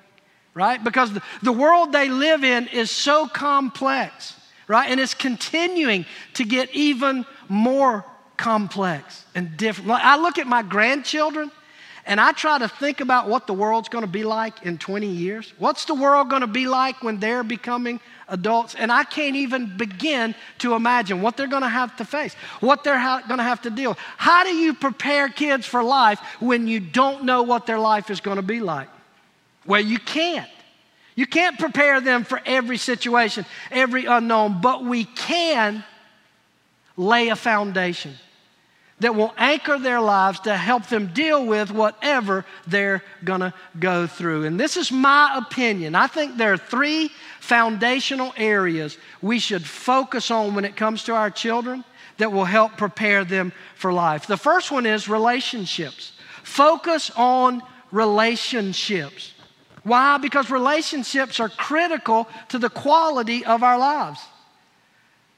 right? 0.54 0.84
Because 0.84 1.12
the, 1.42 1.52
world 1.52 1.92
they 1.92 2.10
live 2.10 2.44
in 2.44 2.68
is 2.68 2.90
so 2.92 3.28
complex, 3.28 4.36
right? 4.68 4.90
And 4.90 5.00
it's 5.00 5.14
continuing 5.14 6.06
to 6.34 6.44
get 6.44 6.74
even 6.74 7.26
more 7.48 8.06
complex 8.38 9.26
and 9.36 9.58
different. 9.58 9.90
I 9.92 10.18
look 10.18 10.38
at 10.38 10.48
my 10.48 10.62
grandchildren 10.62 11.52
and 12.08 12.22
I 12.22 12.32
try 12.32 12.58
to 12.58 12.70
think 12.70 13.02
about 13.02 13.28
what 13.28 13.48
the 13.48 13.54
world's 13.54 13.90
going 13.90 14.06
to 14.06 14.10
be 14.10 14.24
like 14.24 14.66
in 14.66 14.78
20 14.78 15.08
years. 15.08 15.54
What's 15.58 15.84
the 15.84 15.94
world 15.94 16.30
going 16.30 16.42
to 16.42 16.48
be 16.48 16.66
like 16.66 17.04
when 17.04 17.20
they're 17.20 17.44
becoming 17.44 18.00
adults? 18.30 18.76
And 18.76 18.94
I 18.94 19.04
can't 19.04 19.36
even 19.36 19.76
begin 19.76 20.34
to 20.60 20.74
imagine 20.74 21.22
what 21.22 21.36
they're 21.36 21.48
going 21.48 21.64
to 21.64 21.68
have 21.68 21.98
to 21.98 22.06
face, 22.06 22.34
what 22.62 22.86
they're 22.86 22.98
ha- 22.98 23.24
going 23.28 23.40
to 23.40 23.44
have 23.44 23.62
to 23.64 23.70
deal 23.70 23.92
with. 23.92 23.98
How 24.16 24.46
do 24.46 24.56
you 24.56 24.74
prepare 24.74 25.28
kids 25.28 25.66
for 25.66 25.84
life 25.84 26.20
when 26.40 26.66
you 26.66 26.80
don't 26.80 27.26
know 27.26 27.44
what 27.44 27.66
their 27.66 27.80
life 27.80 28.10
is 28.10 28.22
going 28.22 28.38
to 28.38 28.42
be 28.42 28.62
like? 28.62 28.88
Well, 29.66 29.82
you 29.82 30.00
can't. 30.00 30.50
You 31.16 31.28
can't 31.28 31.60
prepare 31.60 32.00
them 32.00 32.24
for 32.24 32.40
every 32.46 32.78
situation, 32.78 33.46
every 33.70 34.06
unknown, 34.06 34.62
but 34.62 34.86
we 34.86 35.04
can 35.04 35.84
lay 36.96 37.28
a 37.30 37.36
foundation 37.36 38.14
that 39.00 39.16
will 39.16 39.34
anchor 39.38 39.78
their 39.78 40.02
lives 40.02 40.40
to 40.42 40.56
help 40.56 40.88
them 40.88 41.08
deal 41.14 41.46
with 41.46 41.72
whatever 41.72 42.46
they're 42.66 43.04
going 43.24 43.42
to 43.42 43.54
go 43.80 44.08
through. 44.08 44.46
And 44.46 44.60
this 44.60 44.76
is 44.76 44.92
my 44.92 45.38
opinion. 45.38 45.94
I 45.94 46.08
think 46.08 46.38
there 46.38 46.54
are 46.54 46.58
three 46.58 47.12
foundational 47.40 48.34
areas 48.38 48.98
we 49.22 49.38
should 49.40 49.64
focus 49.64 50.32
on 50.32 50.56
when 50.56 50.66
it 50.66 50.76
comes 50.76 51.04
to 51.04 51.14
our 51.14 51.30
children 51.30 51.84
that 52.18 52.32
will 52.32 52.46
help 52.46 52.76
prepare 52.78 53.24
them 53.24 53.54
for 53.76 53.94
life. 53.94 54.26
The 54.26 54.38
first 54.38 54.72
one 54.72 54.88
is 54.88 55.08
relationships. 55.08 56.14
Focus 56.44 57.12
on 57.16 57.62
relationships. 57.92 59.34
Why? 59.84 60.18
Because 60.18 60.50
relationships 60.50 61.40
are 61.40 61.50
critical 61.50 62.28
to 62.50 62.58
the 62.58 62.70
quality 62.70 63.46
of 63.46 63.62
our 63.62 63.78
lives. 63.78 64.20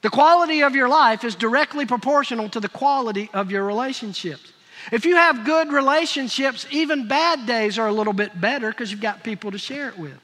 The 0.02 0.10
quality 0.10 0.62
of 0.62 0.74
your 0.74 0.88
life 0.88 1.24
is 1.24 1.34
directly 1.34 1.84
proportional 1.84 2.48
to 2.50 2.60
the 2.60 2.68
quality 2.68 3.28
of 3.34 3.50
your 3.50 3.64
relationships. 3.64 4.52
If 4.90 5.04
you 5.04 5.16
have 5.16 5.44
good 5.44 5.72
relationships, 5.72 6.66
even 6.70 7.06
bad 7.06 7.46
days 7.46 7.78
are 7.78 7.88
a 7.88 7.92
little 7.92 8.14
bit 8.14 8.40
better 8.40 8.70
because 8.70 8.90
you've 8.90 9.02
got 9.02 9.22
people 9.22 9.50
to 9.50 9.58
share 9.58 9.88
it 9.88 9.98
with. 9.98 10.18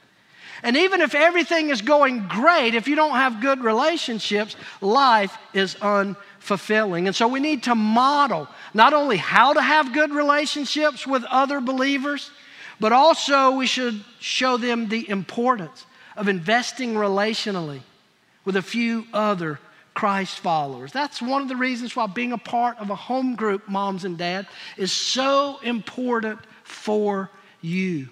And 0.62 0.78
even 0.78 1.02
if 1.02 1.14
everything 1.14 1.68
is 1.68 1.82
going 1.82 2.26
great, 2.28 2.74
if 2.74 2.88
you 2.88 2.96
don't 2.96 3.16
have 3.16 3.42
good 3.42 3.62
relationships, 3.62 4.56
life 4.80 5.36
is 5.52 5.74
unfulfilling. 5.76 7.06
And 7.06 7.14
so 7.14 7.28
we 7.28 7.40
need 7.40 7.64
to 7.64 7.74
model 7.74 8.48
not 8.72 8.94
only 8.94 9.18
how 9.18 9.52
to 9.52 9.60
have 9.60 9.92
good 9.92 10.12
relationships 10.12 11.06
with 11.06 11.24
other 11.24 11.60
believers, 11.60 12.30
but 12.80 12.92
also 12.92 13.50
we 13.50 13.66
should 13.66 14.02
show 14.20 14.56
them 14.56 14.88
the 14.88 15.08
importance 15.10 15.84
of 16.16 16.28
investing 16.28 16.94
relationally 16.94 17.80
with 18.46 18.56
a 18.56 18.62
few 18.62 19.04
other 19.12 19.58
Christ 19.96 20.40
followers. 20.40 20.92
That's 20.92 21.22
one 21.22 21.40
of 21.40 21.48
the 21.48 21.56
reasons 21.56 21.96
why 21.96 22.06
being 22.06 22.32
a 22.32 22.38
part 22.38 22.78
of 22.78 22.90
a 22.90 22.94
home 22.94 23.34
group, 23.34 23.66
moms 23.66 24.04
and 24.04 24.18
dad, 24.18 24.46
is 24.76 24.92
so 24.92 25.58
important 25.62 26.38
for 26.64 27.30
you. 27.62 28.10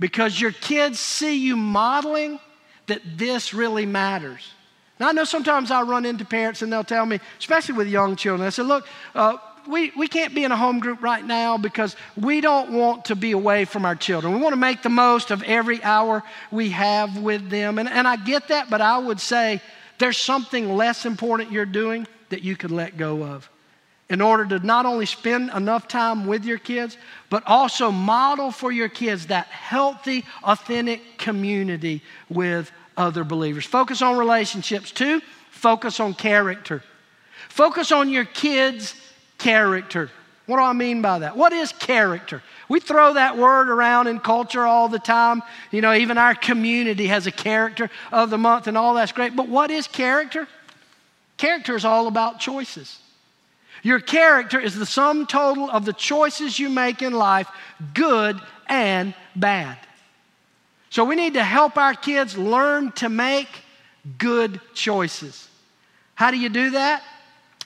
Because 0.00 0.40
your 0.40 0.50
kids 0.50 0.98
see 0.98 1.36
you 1.36 1.56
modeling 1.56 2.40
that 2.88 3.00
this 3.16 3.54
really 3.54 3.86
matters. 3.86 4.50
Now, 4.98 5.08
I 5.08 5.12
know 5.12 5.22
sometimes 5.22 5.70
I 5.70 5.82
run 5.82 6.04
into 6.04 6.24
parents 6.24 6.62
and 6.62 6.72
they'll 6.72 6.82
tell 6.82 7.06
me, 7.06 7.20
especially 7.38 7.76
with 7.76 7.86
young 7.86 8.16
children, 8.16 8.44
I 8.44 8.50
said, 8.50 8.66
look, 8.66 8.84
uh, 9.14 9.36
we, 9.68 9.92
we 9.96 10.08
can't 10.08 10.34
be 10.34 10.42
in 10.42 10.50
a 10.50 10.56
home 10.56 10.80
group 10.80 11.00
right 11.00 11.24
now 11.24 11.56
because 11.56 11.94
we 12.20 12.40
don't 12.40 12.72
want 12.72 13.04
to 13.04 13.14
be 13.14 13.30
away 13.30 13.66
from 13.66 13.84
our 13.84 13.94
children. 13.94 14.34
We 14.34 14.40
want 14.40 14.52
to 14.52 14.60
make 14.60 14.82
the 14.82 14.88
most 14.88 15.30
of 15.30 15.44
every 15.44 15.80
hour 15.84 16.24
we 16.50 16.70
have 16.70 17.18
with 17.18 17.50
them. 17.50 17.78
And, 17.78 17.88
and 17.88 18.08
I 18.08 18.16
get 18.16 18.48
that, 18.48 18.68
but 18.68 18.80
I 18.80 18.98
would 18.98 19.20
say, 19.20 19.62
there's 19.98 20.18
something 20.18 20.74
less 20.76 21.06
important 21.06 21.52
you're 21.52 21.66
doing 21.66 22.06
that 22.30 22.42
you 22.42 22.56
could 22.56 22.70
let 22.70 22.96
go 22.96 23.22
of 23.22 23.48
in 24.10 24.20
order 24.20 24.44
to 24.44 24.64
not 24.64 24.86
only 24.86 25.06
spend 25.06 25.50
enough 25.50 25.88
time 25.88 26.26
with 26.26 26.44
your 26.44 26.58
kids, 26.58 26.98
but 27.30 27.42
also 27.46 27.90
model 27.90 28.50
for 28.50 28.70
your 28.70 28.88
kids 28.88 29.26
that 29.26 29.46
healthy, 29.46 30.24
authentic 30.42 31.00
community 31.16 32.02
with 32.28 32.70
other 32.96 33.24
believers. 33.24 33.64
Focus 33.64 34.02
on 34.02 34.18
relationships. 34.18 34.90
Two, 34.90 35.20
focus 35.50 36.00
on 36.00 36.12
character. 36.14 36.82
Focus 37.48 37.92
on 37.92 38.10
your 38.10 38.24
kids' 38.24 38.94
character. 39.38 40.10
What 40.46 40.56
do 40.56 40.62
I 40.62 40.74
mean 40.74 41.00
by 41.00 41.20
that? 41.20 41.36
What 41.36 41.52
is 41.52 41.72
character? 41.72 42.42
We 42.68 42.80
throw 42.80 43.14
that 43.14 43.38
word 43.38 43.70
around 43.70 44.08
in 44.08 44.20
culture 44.20 44.66
all 44.66 44.88
the 44.88 44.98
time. 44.98 45.42
You 45.70 45.80
know, 45.80 45.94
even 45.94 46.18
our 46.18 46.34
community 46.34 47.06
has 47.06 47.26
a 47.26 47.32
character 47.32 47.90
of 48.12 48.30
the 48.30 48.36
month 48.36 48.66
and 48.66 48.76
all 48.76 48.94
that's 48.94 49.12
great. 49.12 49.34
But 49.34 49.48
what 49.48 49.70
is 49.70 49.86
character? 49.86 50.46
Character 51.38 51.74
is 51.74 51.84
all 51.84 52.06
about 52.06 52.40
choices. 52.40 52.98
Your 53.82 54.00
character 54.00 54.60
is 54.60 54.74
the 54.74 54.86
sum 54.86 55.26
total 55.26 55.70
of 55.70 55.84
the 55.84 55.92
choices 55.92 56.58
you 56.58 56.68
make 56.68 57.02
in 57.02 57.12
life, 57.12 57.48
good 57.92 58.40
and 58.66 59.14
bad. 59.36 59.78
So 60.90 61.04
we 61.04 61.16
need 61.16 61.34
to 61.34 61.44
help 61.44 61.76
our 61.76 61.94
kids 61.94 62.36
learn 62.36 62.92
to 62.92 63.08
make 63.08 63.48
good 64.18 64.60
choices. 64.74 65.48
How 66.14 66.30
do 66.30 66.38
you 66.38 66.48
do 66.48 66.70
that? 66.70 67.02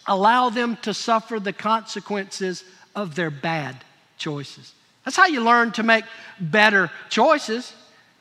Allow 0.09 0.49
them 0.51 0.77
to 0.83 0.93
suffer 0.93 1.39
the 1.39 1.53
consequences 1.53 2.65
of 2.97 3.15
their 3.15 3.31
bad 3.31 3.77
choices. 4.17 4.73
That's 5.05 5.17
how 5.17 5.27
you 5.27 5.43
learn 5.43 5.73
to 5.73 5.83
make 5.83 6.05
better 6.41 6.91
choices 7.11 7.73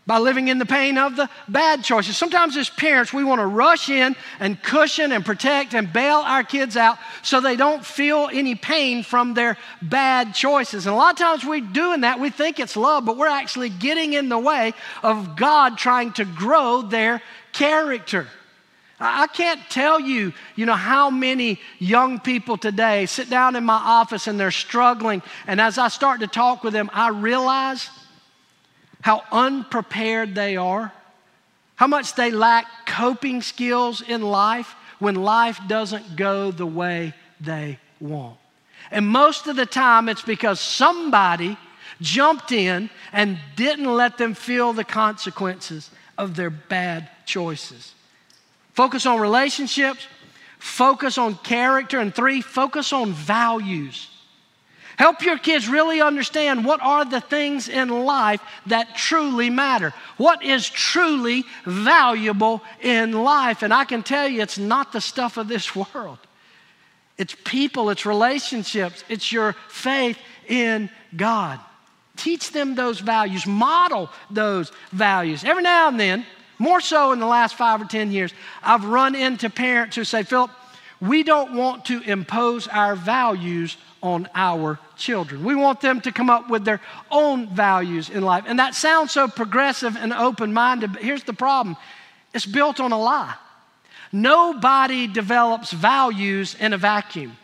by 0.05 0.19
living 0.19 0.47
in 0.47 0.57
the 0.57 0.65
pain 0.65 0.97
of 0.97 1.17
the 1.17 1.29
bad 1.49 1.83
choices. 1.83 2.15
Sometimes, 2.15 2.55
as 2.55 2.69
parents, 2.69 3.11
we 3.11 3.25
want 3.25 3.39
to 3.39 3.45
rush 3.45 3.89
in 3.89 4.15
and 4.39 4.61
cushion 4.63 5.11
and 5.11 5.25
protect 5.25 5.73
and 5.73 5.91
bail 5.91 6.19
our 6.19 6.43
kids 6.43 6.77
out 6.77 6.97
so 7.23 7.41
they 7.41 7.57
don't 7.57 7.85
feel 7.85 8.29
any 8.31 8.55
pain 8.55 9.03
from 9.03 9.33
their 9.33 9.57
bad 9.81 10.33
choices. 10.33 10.85
And 10.85 10.95
a 10.95 10.97
lot 10.97 11.13
of 11.13 11.19
times, 11.19 11.43
we're 11.43 11.59
doing 11.59 12.01
that. 12.01 12.21
We 12.21 12.29
think 12.29 12.59
it's 12.59 12.77
love, 12.77 13.05
but 13.05 13.17
we're 13.17 13.27
actually 13.27 13.69
getting 13.69 14.13
in 14.13 14.29
the 14.29 14.39
way 14.39 14.73
of 15.03 15.35
God 15.35 15.77
trying 15.77 16.13
to 16.13 16.25
grow 16.25 16.81
their 16.81 17.21
character. 17.51 18.27
I 18.99 19.27
can't 19.27 19.61
tell 19.69 19.99
you, 19.99 20.33
you 20.55 20.65
know, 20.65 20.73
how 20.73 21.11
many 21.11 21.59
young 21.77 22.19
people 22.19 22.57
today 22.57 23.05
sit 23.05 23.29
down 23.29 23.55
in 23.55 23.63
my 23.63 23.75
office 23.75 24.25
and 24.25 24.39
they're 24.39 24.49
struggling. 24.49 25.21
And 25.45 25.61
as 25.61 25.77
I 25.77 25.89
start 25.89 26.21
to 26.21 26.27
talk 26.27 26.63
with 26.63 26.73
them, 26.73 26.89
I 26.91 27.09
realize 27.09 27.89
how 29.01 29.23
unprepared 29.31 30.33
they 30.33 30.57
are, 30.57 30.91
how 31.75 31.85
much 31.85 32.15
they 32.15 32.31
lack 32.31 32.65
coping 32.87 33.43
skills 33.43 34.01
in 34.01 34.23
life 34.23 34.75
when 34.97 35.13
life 35.13 35.59
doesn't 35.67 36.15
go 36.15 36.49
the 36.49 36.65
way 36.65 37.13
they 37.39 37.77
want. 37.99 38.37
And 38.89 39.07
most 39.07 39.45
of 39.45 39.55
the 39.55 39.67
time, 39.67 40.09
it's 40.09 40.23
because 40.23 40.59
somebody 40.59 41.55
jumped 42.01 42.51
in 42.51 42.89
and 43.11 43.37
didn't 43.55 43.85
let 43.85 44.17
them 44.17 44.33
feel 44.33 44.73
the 44.73 44.83
consequences 44.83 45.91
of 46.17 46.35
their 46.35 46.49
bad 46.49 47.09
choices. 47.25 47.93
Focus 48.77 49.07
on 49.07 49.19
relationships, 49.19 50.05
focus 50.59 51.17
on 51.17 51.33
character, 51.37 51.97
and 51.97 52.13
three, 52.13 52.41
focus 52.41 52.93
on 52.93 53.11
values. 53.11 54.07
Help 54.99 55.23
your 55.23 55.39
kids 55.39 55.67
really 55.67 55.99
understand 55.99 56.63
what 56.63 56.79
are 56.83 57.03
the 57.03 57.19
things 57.19 57.69
in 57.69 57.89
life 57.89 58.39
that 58.67 58.95
truly 58.95 59.49
matter. 59.49 59.95
What 60.17 60.43
is 60.43 60.69
truly 60.69 61.43
valuable 61.65 62.61
in 62.79 63.13
life? 63.13 63.63
And 63.63 63.73
I 63.73 63.83
can 63.83 64.03
tell 64.03 64.27
you, 64.27 64.43
it's 64.43 64.59
not 64.59 64.93
the 64.93 65.01
stuff 65.01 65.37
of 65.37 65.47
this 65.47 65.75
world. 65.95 66.19
It's 67.17 67.35
people, 67.45 67.89
it's 67.89 68.05
relationships, 68.05 69.03
it's 69.09 69.31
your 69.31 69.55
faith 69.69 70.19
in 70.47 70.91
God. 71.15 71.59
Teach 72.15 72.51
them 72.51 72.75
those 72.75 72.99
values, 72.99 73.47
model 73.47 74.11
those 74.29 74.71
values. 74.91 75.43
Every 75.43 75.63
now 75.63 75.87
and 75.87 75.99
then, 75.99 76.27
more 76.59 76.81
so 76.81 77.11
in 77.11 77.19
the 77.19 77.27
last 77.27 77.55
five 77.55 77.81
or 77.81 77.85
10 77.85 78.11
years, 78.11 78.33
I've 78.63 78.85
run 78.85 79.15
into 79.15 79.49
parents 79.49 79.95
who 79.95 80.03
say, 80.03 80.23
Philip, 80.23 80.51
we 80.99 81.23
don't 81.23 81.53
want 81.53 81.85
to 81.85 82.01
impose 82.01 82.67
our 82.67 82.95
values 82.95 83.77
on 84.01 84.27
our 84.33 84.79
children. 84.95 85.43
We 85.43 85.55
want 85.55 85.81
them 85.81 86.01
to 86.01 86.11
come 86.11 86.29
up 86.29 86.49
with 86.49 86.65
their 86.65 86.81
own 87.11 87.47
values 87.47 88.09
in 88.09 88.23
life. 88.23 88.45
And 88.47 88.59
that 88.59 88.73
sounds 88.73 89.11
so 89.11 89.27
progressive 89.27 89.95
and 89.95 90.13
open 90.13 90.53
minded, 90.53 90.93
but 90.93 91.01
here's 91.01 91.23
the 91.23 91.33
problem 91.33 91.77
it's 92.33 92.45
built 92.45 92.79
on 92.79 92.91
a 92.91 92.99
lie. 92.99 93.35
Nobody 94.11 95.07
develops 95.07 95.71
values 95.71 96.55
in 96.59 96.73
a 96.73 96.77
vacuum. 96.77 97.37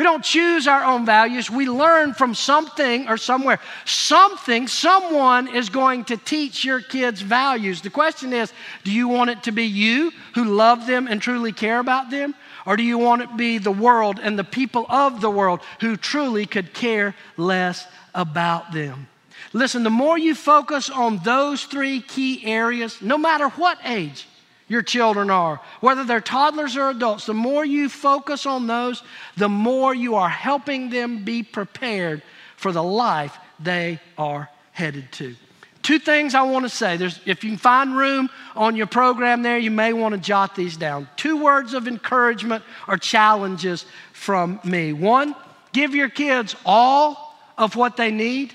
We 0.00 0.04
don't 0.04 0.24
choose 0.24 0.66
our 0.66 0.82
own 0.82 1.04
values. 1.04 1.50
We 1.50 1.68
learn 1.68 2.14
from 2.14 2.34
something 2.34 3.06
or 3.06 3.18
somewhere. 3.18 3.60
Something, 3.84 4.66
someone 4.66 5.54
is 5.54 5.68
going 5.68 6.04
to 6.04 6.16
teach 6.16 6.64
your 6.64 6.80
kids 6.80 7.20
values. 7.20 7.82
The 7.82 7.90
question 7.90 8.32
is 8.32 8.50
do 8.82 8.92
you 8.92 9.08
want 9.08 9.28
it 9.28 9.42
to 9.42 9.52
be 9.52 9.64
you 9.64 10.10
who 10.34 10.44
love 10.44 10.86
them 10.86 11.06
and 11.06 11.20
truly 11.20 11.52
care 11.52 11.80
about 11.80 12.08
them? 12.10 12.34
Or 12.64 12.78
do 12.78 12.82
you 12.82 12.96
want 12.96 13.20
it 13.20 13.26
to 13.26 13.36
be 13.36 13.58
the 13.58 13.70
world 13.70 14.18
and 14.22 14.38
the 14.38 14.42
people 14.42 14.86
of 14.88 15.20
the 15.20 15.28
world 15.30 15.60
who 15.80 15.98
truly 15.98 16.46
could 16.46 16.72
care 16.72 17.14
less 17.36 17.86
about 18.14 18.72
them? 18.72 19.06
Listen, 19.52 19.82
the 19.82 19.90
more 19.90 20.16
you 20.16 20.34
focus 20.34 20.88
on 20.88 21.18
those 21.24 21.64
three 21.64 22.00
key 22.00 22.46
areas, 22.46 23.02
no 23.02 23.18
matter 23.18 23.50
what 23.50 23.76
age, 23.84 24.26
your 24.70 24.82
children 24.82 25.30
are, 25.30 25.60
whether 25.80 26.04
they're 26.04 26.20
toddlers 26.20 26.76
or 26.76 26.90
adults, 26.90 27.26
the 27.26 27.34
more 27.34 27.64
you 27.64 27.88
focus 27.88 28.46
on 28.46 28.68
those, 28.68 29.02
the 29.36 29.48
more 29.48 29.92
you 29.92 30.14
are 30.14 30.28
helping 30.28 30.90
them 30.90 31.24
be 31.24 31.42
prepared 31.42 32.22
for 32.56 32.70
the 32.70 32.82
life 32.82 33.36
they 33.58 33.98
are 34.16 34.48
headed 34.70 35.10
to. 35.10 35.34
Two 35.82 35.98
things 35.98 36.36
I 36.36 36.42
want 36.42 36.64
to 36.66 36.68
say. 36.68 36.96
There's, 36.96 37.18
if 37.26 37.42
you 37.42 37.50
can 37.50 37.58
find 37.58 37.96
room 37.96 38.30
on 38.54 38.76
your 38.76 38.86
program 38.86 39.42
there, 39.42 39.58
you 39.58 39.72
may 39.72 39.92
want 39.92 40.14
to 40.14 40.20
jot 40.20 40.54
these 40.54 40.76
down. 40.76 41.08
Two 41.16 41.42
words 41.42 41.74
of 41.74 41.88
encouragement 41.88 42.62
or 42.86 42.96
challenges 42.96 43.86
from 44.12 44.60
me. 44.62 44.92
One, 44.92 45.34
give 45.72 45.96
your 45.96 46.10
kids 46.10 46.54
all 46.64 47.36
of 47.58 47.74
what 47.74 47.96
they 47.96 48.12
need, 48.12 48.54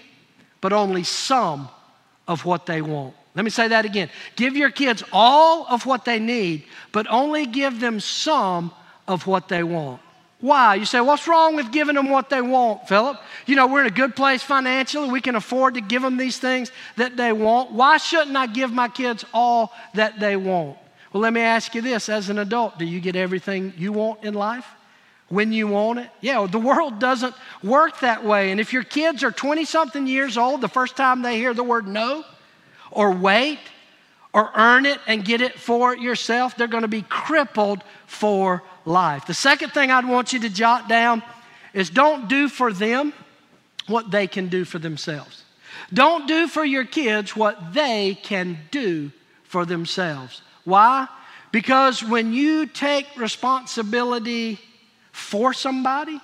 but 0.62 0.72
only 0.72 1.04
some 1.04 1.68
of 2.26 2.46
what 2.46 2.68
they 2.68 2.82
want. 2.82 3.16
Let 3.36 3.44
me 3.44 3.52
say 3.52 3.68
that 3.68 3.86
again. 3.86 4.10
Give 4.36 4.56
your 4.56 4.72
kids 4.72 5.04
all 5.12 5.68
of 5.68 5.86
what 5.86 6.06
they 6.06 6.20
need, 6.20 6.64
but 6.92 7.06
only 7.10 7.46
give 7.46 7.80
them 7.80 8.00
some 8.00 8.72
of 9.08 9.28
what 9.28 9.50
they 9.50 9.62
want. 9.62 10.02
Why? 10.40 10.76
You 10.76 10.86
say, 10.86 11.02
what's 11.02 11.28
wrong 11.28 11.56
with 11.56 11.72
giving 11.72 11.96
them 11.96 12.10
what 12.10 12.30
they 12.30 12.42
want, 12.42 12.88
Philip? 12.88 13.18
You 13.46 13.56
know, 13.56 13.68
we're 13.68 13.82
in 13.82 13.88
a 13.88 13.90
good 13.90 14.16
place 14.16 14.44
financially. 14.44 15.10
We 15.10 15.22
can 15.22 15.36
afford 15.36 15.74
to 15.74 15.82
give 15.82 16.02
them 16.02 16.18
these 16.18 16.38
things 16.38 16.72
that 16.98 17.18
they 17.18 17.32
want. 17.32 17.72
Why 17.72 17.98
shouldn't 17.98 18.36
I 18.36 18.48
give 18.48 18.72
my 18.72 18.88
kids 18.88 19.26
all 19.34 19.74
that 19.96 20.20
they 20.20 20.36
want? 20.36 20.78
Well, 21.12 21.22
let 21.22 21.34
me 21.34 21.42
ask 21.42 21.74
you 21.74 21.82
this 21.82 22.10
as 22.10 22.30
an 22.30 22.38
adult, 22.40 22.78
do 22.78 22.86
you 22.86 23.00
get 23.00 23.16
everything 23.16 23.74
you 23.78 23.94
want 23.94 24.24
in 24.24 24.34
life? 24.34 24.66
When 25.30 25.52
you 25.52 25.68
want 25.68 26.00
it? 26.00 26.10
Yeah, 26.22 26.46
the 26.46 26.60
world 26.60 27.00
doesn't 27.00 27.34
work 27.64 28.02
that 28.02 28.24
way. 28.24 28.52
And 28.52 28.60
if 28.60 28.74
your 28.74 28.84
kids 28.84 29.24
are 29.24 29.32
20 29.32 29.66
something 29.66 30.06
years 30.06 30.38
old, 30.38 30.62
the 30.62 30.68
first 30.68 30.96
time 30.96 31.22
they 31.22 31.38
hear 31.38 31.54
the 31.54 31.64
word 31.64 31.88
no, 31.88 32.24
or 32.96 33.12
wait 33.12 33.60
or 34.34 34.52
earn 34.56 34.86
it 34.86 35.00
and 35.06 35.24
get 35.24 35.42
it 35.42 35.60
for 35.60 35.96
yourself, 35.96 36.58
they're 36.58 36.68
going 36.68 36.82
to 36.82 36.88
be 36.88 37.04
crippled 37.04 37.84
for 38.08 38.64
life. 38.86 39.28
The 39.28 39.34
second 39.34 39.70
thing 39.70 39.92
I'd 39.92 40.08
want 40.08 40.34
you 40.34 40.40
to 40.40 40.50
jot 40.50 40.90
down 40.90 41.22
is 41.74 41.90
don't 41.90 42.28
do 42.28 42.50
for 42.50 42.74
them 42.74 43.14
what 43.88 44.10
they 44.10 44.26
can 44.26 44.48
do 44.48 44.66
for 44.66 44.80
themselves. 44.80 45.44
Don't 45.94 46.28
do 46.28 46.48
for 46.48 46.66
your 46.66 46.86
kids 46.86 47.36
what 47.36 47.74
they 47.74 48.18
can 48.24 48.58
do 48.72 49.12
for 49.44 49.66
themselves. 49.66 50.42
Why? 50.64 51.08
Because 51.52 52.04
when 52.04 52.34
you 52.34 52.66
take 52.66 53.08
responsibility 53.16 54.60
for 55.12 55.54
somebody, 55.54 56.20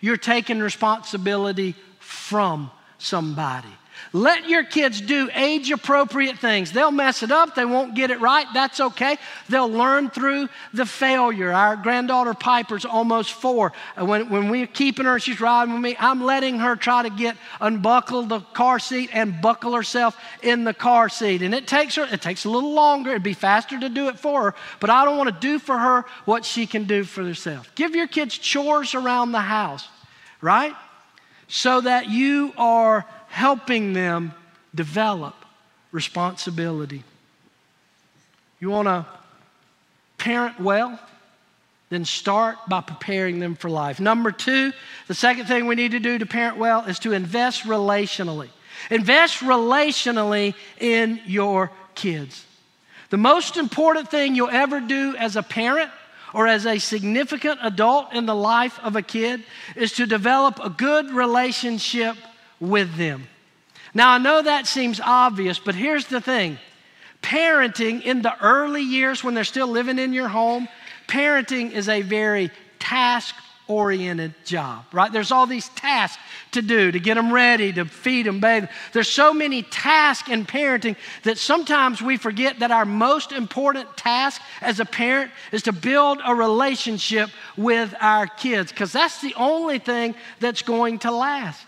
you're 0.00 0.16
taking 0.16 0.60
responsibility 0.60 1.74
from 1.98 2.70
somebody. 2.98 3.68
Let 4.12 4.48
your 4.48 4.64
kids 4.64 5.00
do 5.00 5.30
age 5.32 5.70
appropriate 5.70 6.38
things. 6.38 6.72
They'll 6.72 6.90
mess 6.90 7.22
it 7.22 7.30
up, 7.30 7.54
they 7.54 7.64
won't 7.64 7.94
get 7.94 8.10
it 8.10 8.20
right. 8.20 8.46
That's 8.52 8.80
okay. 8.80 9.18
They'll 9.48 9.70
learn 9.70 10.10
through 10.10 10.48
the 10.74 10.84
failure. 10.84 11.52
Our 11.52 11.76
granddaughter 11.76 12.34
Piper's 12.34 12.84
almost 12.84 13.32
four. 13.32 13.72
When, 13.96 14.28
when 14.28 14.48
we're 14.48 14.66
keeping 14.66 15.06
her, 15.06 15.20
she's 15.20 15.40
riding 15.40 15.74
with 15.74 15.82
me, 15.82 15.96
I'm 15.98 16.22
letting 16.24 16.58
her 16.58 16.74
try 16.74 17.04
to 17.04 17.10
get 17.10 17.36
unbuckle 17.60 18.24
the 18.24 18.40
car 18.40 18.80
seat 18.80 19.10
and 19.12 19.40
buckle 19.40 19.74
herself 19.74 20.20
in 20.42 20.64
the 20.64 20.74
car 20.74 21.08
seat. 21.08 21.42
And 21.42 21.54
it 21.54 21.68
takes 21.68 21.94
her, 21.94 22.08
it 22.10 22.20
takes 22.20 22.44
a 22.44 22.50
little 22.50 22.72
longer. 22.72 23.10
It'd 23.10 23.22
be 23.22 23.32
faster 23.32 23.78
to 23.78 23.88
do 23.88 24.08
it 24.08 24.18
for 24.18 24.42
her, 24.42 24.54
but 24.80 24.90
I 24.90 25.04
don't 25.04 25.18
want 25.18 25.32
to 25.32 25.40
do 25.40 25.60
for 25.60 25.78
her 25.78 26.04
what 26.24 26.44
she 26.44 26.66
can 26.66 26.84
do 26.84 27.04
for 27.04 27.22
herself. 27.22 27.72
Give 27.76 27.94
your 27.94 28.08
kids 28.08 28.36
chores 28.36 28.94
around 28.94 29.30
the 29.30 29.40
house, 29.40 29.86
right? 30.40 30.74
So 31.46 31.80
that 31.80 32.08
you 32.08 32.52
are 32.56 33.04
helping 33.30 33.92
them 33.92 34.34
develop 34.74 35.34
responsibility. 35.92 37.02
You 38.58 38.70
want 38.70 38.88
to 38.88 39.06
parent 40.18 40.60
well? 40.60 40.98
Then 41.88 42.04
start 42.04 42.58
by 42.68 42.82
preparing 42.82 43.40
them 43.40 43.56
for 43.56 43.70
life. 43.70 43.98
Number 43.98 44.30
two, 44.30 44.72
the 45.08 45.14
second 45.14 45.46
thing 45.46 45.66
we 45.66 45.74
need 45.74 45.92
to 45.92 45.98
do 45.98 46.18
to 46.18 46.26
parent 46.26 46.58
well 46.58 46.84
is 46.84 46.98
to 47.00 47.12
invest 47.12 47.62
relationally. 47.64 48.48
Invest 48.90 49.40
relationally 49.40 50.54
in 50.78 51.20
your 51.24 51.70
kids. 51.94 52.44
The 53.10 53.16
most 53.16 53.56
important 53.56 54.10
thing 54.10 54.34
you'll 54.34 54.50
ever 54.50 54.80
do 54.80 55.16
as 55.16 55.36
a 55.36 55.42
parent 55.42 55.90
or 56.32 56.46
as 56.46 56.66
a 56.66 56.78
significant 56.78 57.58
adult 57.62 58.12
in 58.12 58.26
the 58.26 58.36
life 58.36 58.78
of 58.80 58.94
a 58.94 59.02
kid 59.02 59.42
is 59.74 59.92
to 59.92 60.06
develop 60.06 60.60
a 60.62 60.70
good 60.70 61.10
relationship 61.10 62.16
with 62.60 62.96
them. 62.96 63.26
Now, 63.94 64.10
I 64.10 64.18
know 64.18 64.42
that 64.42 64.66
seems 64.66 65.00
obvious, 65.00 65.58
but 65.58 65.74
here's 65.74 66.06
the 66.06 66.20
thing 66.20 66.58
parenting 67.22 68.02
in 68.02 68.22
the 68.22 68.38
early 68.42 68.82
years 68.82 69.22
when 69.22 69.34
they're 69.34 69.44
still 69.44 69.68
living 69.68 69.98
in 69.98 70.12
your 70.12 70.28
home, 70.28 70.68
parenting 71.06 71.72
is 71.72 71.88
a 71.88 72.02
very 72.02 72.50
task 72.78 73.34
oriented 73.70 74.34
job, 74.44 74.84
right? 74.92 75.12
There's 75.12 75.30
all 75.30 75.46
these 75.46 75.68
tasks 75.70 76.20
to 76.52 76.62
do 76.62 76.90
to 76.90 76.98
get 76.98 77.14
them 77.14 77.32
ready, 77.32 77.72
to 77.74 77.84
feed 77.84 78.26
them, 78.26 78.40
bathe. 78.40 78.64
There's 78.92 79.08
so 79.08 79.32
many 79.32 79.62
tasks 79.62 80.28
in 80.28 80.44
parenting 80.44 80.96
that 81.22 81.38
sometimes 81.38 82.02
we 82.02 82.16
forget 82.16 82.58
that 82.58 82.72
our 82.72 82.84
most 82.84 83.30
important 83.30 83.96
task 83.96 84.42
as 84.60 84.80
a 84.80 84.84
parent 84.84 85.30
is 85.52 85.62
to 85.62 85.72
build 85.72 86.18
a 86.24 86.34
relationship 86.34 87.30
with 87.56 87.94
our 88.00 88.26
kids 88.26 88.72
because 88.72 88.92
that's 88.92 89.20
the 89.20 89.34
only 89.36 89.78
thing 89.78 90.16
that's 90.40 90.62
going 90.62 90.98
to 91.00 91.12
last. 91.12 91.64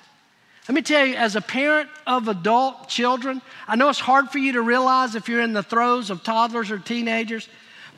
Let 0.68 0.74
me 0.76 0.82
tell 0.82 1.04
you, 1.04 1.16
as 1.16 1.34
a 1.34 1.40
parent 1.40 1.88
of 2.06 2.28
adult 2.28 2.88
children, 2.88 3.42
I 3.66 3.74
know 3.74 3.88
it's 3.88 3.98
hard 3.98 4.30
for 4.30 4.38
you 4.38 4.52
to 4.52 4.62
realize 4.62 5.14
if 5.14 5.28
you're 5.28 5.40
in 5.40 5.52
the 5.52 5.62
throes 5.62 6.08
of 6.08 6.22
toddlers 6.22 6.70
or 6.70 6.78
teenagers, 6.78 7.48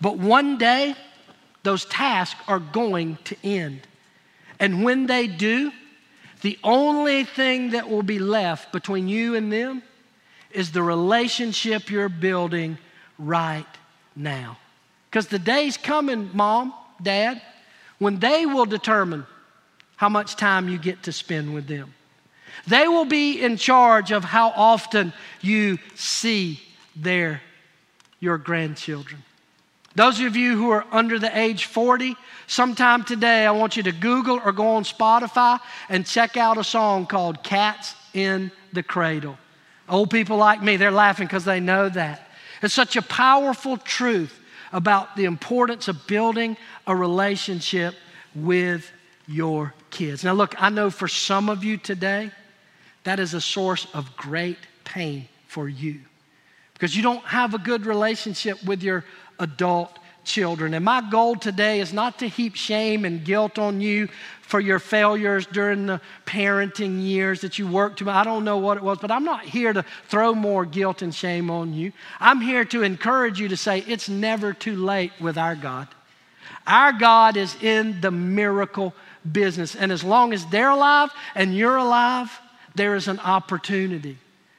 but 0.00 0.16
one 0.16 0.57
day 0.57 0.94
those 1.62 1.85
tasks 1.85 2.40
are 2.48 2.59
going 2.59 3.18
to 3.24 3.37
end. 3.44 3.83
And 4.59 4.83
when 4.83 5.07
they 5.07 5.27
do, 5.27 5.72
the 6.40 6.59
only 6.64 7.24
thing 7.24 7.70
that 7.70 7.88
will 7.88 8.03
be 8.03 8.18
left 8.18 8.72
between 8.72 9.09
you 9.09 9.35
and 9.35 9.53
them 9.53 9.83
is 10.50 10.72
the 10.72 10.83
relationship 10.83 11.90
you're 11.90 12.09
building 12.09 12.79
right 13.18 13.66
now. 14.16 14.57
Because 15.11 15.27
the 15.27 15.38
day's 15.38 15.77
coming, 15.77 16.31
mom, 16.33 16.72
dad, 17.03 17.42
when 17.98 18.20
they 18.20 18.46
will 18.46 18.66
determine 18.66 19.27
how 19.96 20.09
much 20.09 20.37
time 20.37 20.68
you 20.68 20.79
get 20.79 21.03
to 21.05 21.12
spend 21.12 21.55
with 21.55 21.66
them. 21.66 21.94
They 22.67 22.88
will 22.88 23.05
be 23.05 23.43
in 23.43 23.57
charge 23.57 24.11
of 24.11 24.25
how 24.25 24.51
often 24.51 25.12
you 25.40 25.79
see 25.95 26.61
their, 26.97 27.43
your 28.21 28.38
grandchildren. 28.38 29.23
Those 29.95 30.21
of 30.21 30.35
you 30.35 30.57
who 30.57 30.71
are 30.71 30.85
under 30.90 31.19
the 31.19 31.37
age 31.38 31.67
40, 31.67 32.17
sometime 32.47 33.05
today 33.05 33.47
I 33.47 33.53
want 33.53 33.77
you 33.77 33.83
to 33.85 33.93
Google 33.93 34.40
or 34.45 34.51
go 34.51 34.71
on 34.71 34.85
Spotify 34.85 35.61
and 35.88 36.05
check 36.05 36.37
out 36.37 36.59
a 36.59 36.64
song 36.64 37.07
called 37.07 37.45
Cats 37.45 37.95
in 38.12 38.51
the 38.73 38.83
Cradle. 38.83 39.38
Old 39.88 40.11
people 40.11 40.37
like 40.37 40.62
me, 40.62 40.77
they're 40.77 40.90
laughing 40.90 41.27
because 41.27 41.45
they 41.45 41.61
know 41.61 41.88
that. 41.90 42.29
It's 42.62 42.75
such 42.75 42.97
a 42.97 43.03
powerful 43.03 43.77
truth 43.77 44.40
about 44.73 45.14
the 45.17 45.27
importance 45.27 45.87
of 45.87 46.07
building 46.07 46.57
a 46.87 46.97
relationship 46.97 47.95
with 48.35 48.90
your 49.29 49.75
kids. 49.90 50.25
Now, 50.25 50.33
look, 50.33 50.61
I 50.61 50.71
know 50.71 50.90
for 50.90 51.07
some 51.07 51.49
of 51.49 51.62
you 51.62 51.77
today, 51.77 52.33
that 53.05 53.21
is 53.21 53.35
a 53.35 53.40
source 53.40 53.87
of 53.95 54.17
great 54.17 54.59
pain 54.85 55.29
for 55.47 55.69
you 55.69 56.01
because 56.73 56.97
you 56.97 57.03
don't 57.03 57.25
have 57.25 57.55
a 57.55 57.59
good 57.59 57.87
relationship 57.87 58.62
with 58.64 58.83
your 58.83 59.05
adult 59.38 59.99
children. 60.25 60.75
And 60.75 60.85
my 60.85 61.03
goal 61.11 61.37
today 61.37 61.81
is 61.81 61.93
not 61.93 62.19
to 62.19 62.29
heap 62.29 62.55
shame 62.57 63.05
and 63.05 63.25
guilt 63.25 63.59
on 63.59 63.81
you 63.81 64.09
for 64.40 64.59
your 64.59 64.79
failures 64.79 65.47
during 65.47 65.87
the 65.87 66.01
parenting 66.27 67.03
years 67.03 67.43
that 67.43 67.59
you 67.59 67.69
worked 67.69 67.99
to. 67.99 68.11
I 68.11 68.25
don't 68.25 68.45
know 68.45 68.59
what 68.59 68.77
it 68.77 68.83
was, 68.83 68.99
but 68.99 69.11
I'm 69.11 69.25
not 69.25 69.45
here 69.45 69.73
to 69.73 69.85
throw 70.09 70.35
more 70.35 70.64
guilt 70.64 71.03
and 71.03 71.14
shame 71.14 71.51
on 71.51 71.73
you. 71.75 71.93
I'm 72.21 72.40
here 72.40 72.64
to 72.67 72.83
encourage 72.83 73.38
you 73.38 73.49
to 73.49 73.57
say 73.57 73.81
it's 73.81 74.09
never 74.09 74.53
too 74.53 74.77
late 74.77 75.12
with 75.21 75.38
our 75.38 75.55
God. 75.55 75.88
Our 76.67 76.93
God 76.93 77.37
is 77.37 77.55
in 77.62 78.01
the 78.01 78.11
miracle 78.11 78.95
business. 79.31 79.75
And 79.75 79.93
as 79.93 80.03
long 80.03 80.33
as 80.33 80.47
they're 80.47 80.71
alive 80.71 81.11
and 81.35 81.57
you're 81.57 81.77
alive, 81.77 82.31
there 82.75 82.95
is 82.95 83.09
an 83.09 83.21
opportunity. 83.21 84.19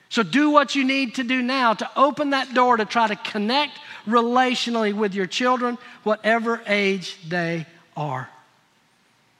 So 0.09 0.23
do 0.23 0.49
what 0.49 0.75
you 0.75 0.83
need 0.83 1.15
to 1.15 1.23
do 1.23 1.41
now 1.41 1.73
to 1.73 1.89
open 1.95 2.29
that 2.29 2.53
door 2.53 2.77
to 2.77 2.85
try 2.85 3.07
to 3.07 3.15
connect 3.15 3.73
relationally 4.07 4.93
with 4.93 5.13
your 5.13 5.25
children, 5.25 5.77
whatever 6.03 6.61
age 6.67 7.17
they 7.27 7.65
are. 7.97 8.29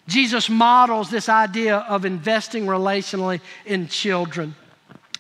Jesus 0.08 0.50
models 0.50 1.10
this 1.10 1.30
idea 1.30 1.78
of 1.78 2.06
investing 2.06 2.66
relationally 2.66 3.42
in 3.66 3.88
children. 3.88 4.56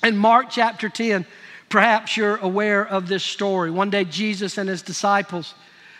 In 0.03 0.17
Mark 0.17 0.47
chapter 0.49 0.89
10, 0.89 1.25
perhaps 1.69 2.17
you're 2.17 2.37
aware 2.37 2.85
of 2.85 3.07
this 3.07 3.23
story. 3.23 3.71
One 3.71 3.89
day, 3.89 4.03
Jesus 4.03 4.57
and 4.57 4.69
his 4.69 4.81
disciples 4.81 5.55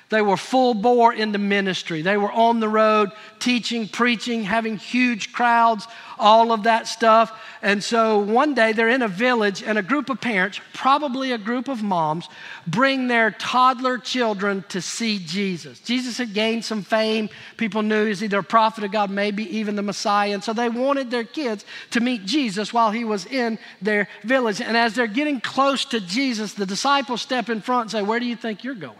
they 0.09 0.21
were 0.21 0.37
full 0.37 0.75
bore 0.75 1.13
in 1.13 1.31
the 1.31 1.39
ministry. 1.39 2.03
They 2.03 2.17
were 2.17 2.31
on 2.31 2.59
the 2.59 2.69
road 2.69 3.11
teaching, 3.39 3.87
preaching, 3.87 4.43
having 4.43 4.77
huge 4.77 5.33
crowds, 5.33 5.87
all 6.19 6.51
of 6.51 6.63
that 6.63 6.87
stuff. 6.87 7.39
And 7.63 7.83
so 7.83 8.19
one 8.19 8.53
day 8.53 8.71
they're 8.71 8.89
in 8.89 9.01
a 9.01 9.07
village, 9.07 9.63
and 9.63 9.77
a 9.77 9.83
group 9.83 10.09
of 10.11 10.21
parents, 10.21 10.59
probably 10.73 11.31
a 11.31 11.37
group 11.39 11.67
of 11.67 11.81
moms, 11.81 12.29
bring 12.67 13.07
their 13.07 13.31
toddler 13.31 13.97
children 13.97 14.63
to 14.69 14.79
see 14.79 15.17
Jesus. 15.17 15.79
Jesus 15.79 16.19
had 16.19 16.33
gained 16.33 16.63
some 16.63 16.83
fame. 16.83 17.29
People 17.57 17.81
knew 17.81 18.05
he's 18.05 18.23
either 18.23 18.39
a 18.39 18.43
prophet 18.43 18.83
of 18.83 18.91
God, 18.91 19.09
maybe 19.09 19.57
even 19.57 19.75
the 19.75 19.81
Messiah. 19.81 20.33
And 20.33 20.43
so 20.43 20.53
they 20.53 20.69
wanted 20.69 21.09
their 21.09 21.23
kids 21.23 21.65
to 21.91 21.99
meet 21.99 22.25
Jesus 22.25 22.71
while 22.71 22.91
he 22.91 23.05
was 23.05 23.25
in 23.25 23.57
their 23.81 24.07
village. 24.23 24.61
And 24.61 24.77
as 24.77 24.93
they're 24.93 25.07
getting 25.07 25.41
close 25.41 25.83
to 25.85 25.99
Jesus, 25.99 26.53
the 26.53 26.65
disciples 26.65 27.23
step 27.23 27.49
in 27.49 27.61
front 27.61 27.81
and 27.81 27.91
say, 27.91 28.01
Where 28.03 28.19
do 28.19 28.27
you 28.27 28.35
think 28.35 28.63
you're 28.63 28.75
going? 28.75 28.95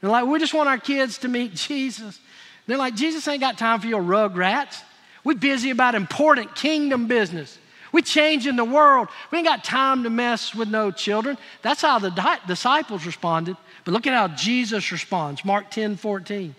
They're 0.00 0.10
like, 0.10 0.26
we 0.26 0.38
just 0.38 0.54
want 0.54 0.68
our 0.68 0.78
kids 0.78 1.18
to 1.18 1.28
meet 1.28 1.54
Jesus. 1.54 2.18
They're 2.66 2.76
like, 2.76 2.94
Jesus 2.94 3.26
ain't 3.28 3.40
got 3.40 3.58
time 3.58 3.80
for 3.80 3.86
your 3.86 4.02
rug 4.02 4.36
rats. 4.36 4.82
We're 5.24 5.34
busy 5.34 5.70
about 5.70 5.94
important 5.94 6.54
kingdom 6.54 7.06
business. 7.06 7.58
We're 7.92 8.02
changing 8.02 8.56
the 8.56 8.64
world. 8.64 9.08
We 9.30 9.38
ain't 9.38 9.46
got 9.46 9.64
time 9.64 10.02
to 10.02 10.10
mess 10.10 10.54
with 10.54 10.68
no 10.68 10.90
children. 10.90 11.38
That's 11.62 11.82
how 11.82 11.98
the 11.98 12.10
di- 12.10 12.38
disciples 12.46 13.06
responded. 13.06 13.56
But 13.84 13.92
look 13.92 14.06
at 14.06 14.12
how 14.12 14.28
Jesus 14.28 14.92
responds. 14.92 15.44
Mark 15.44 15.70
10 15.70 15.96
14. 15.96 16.54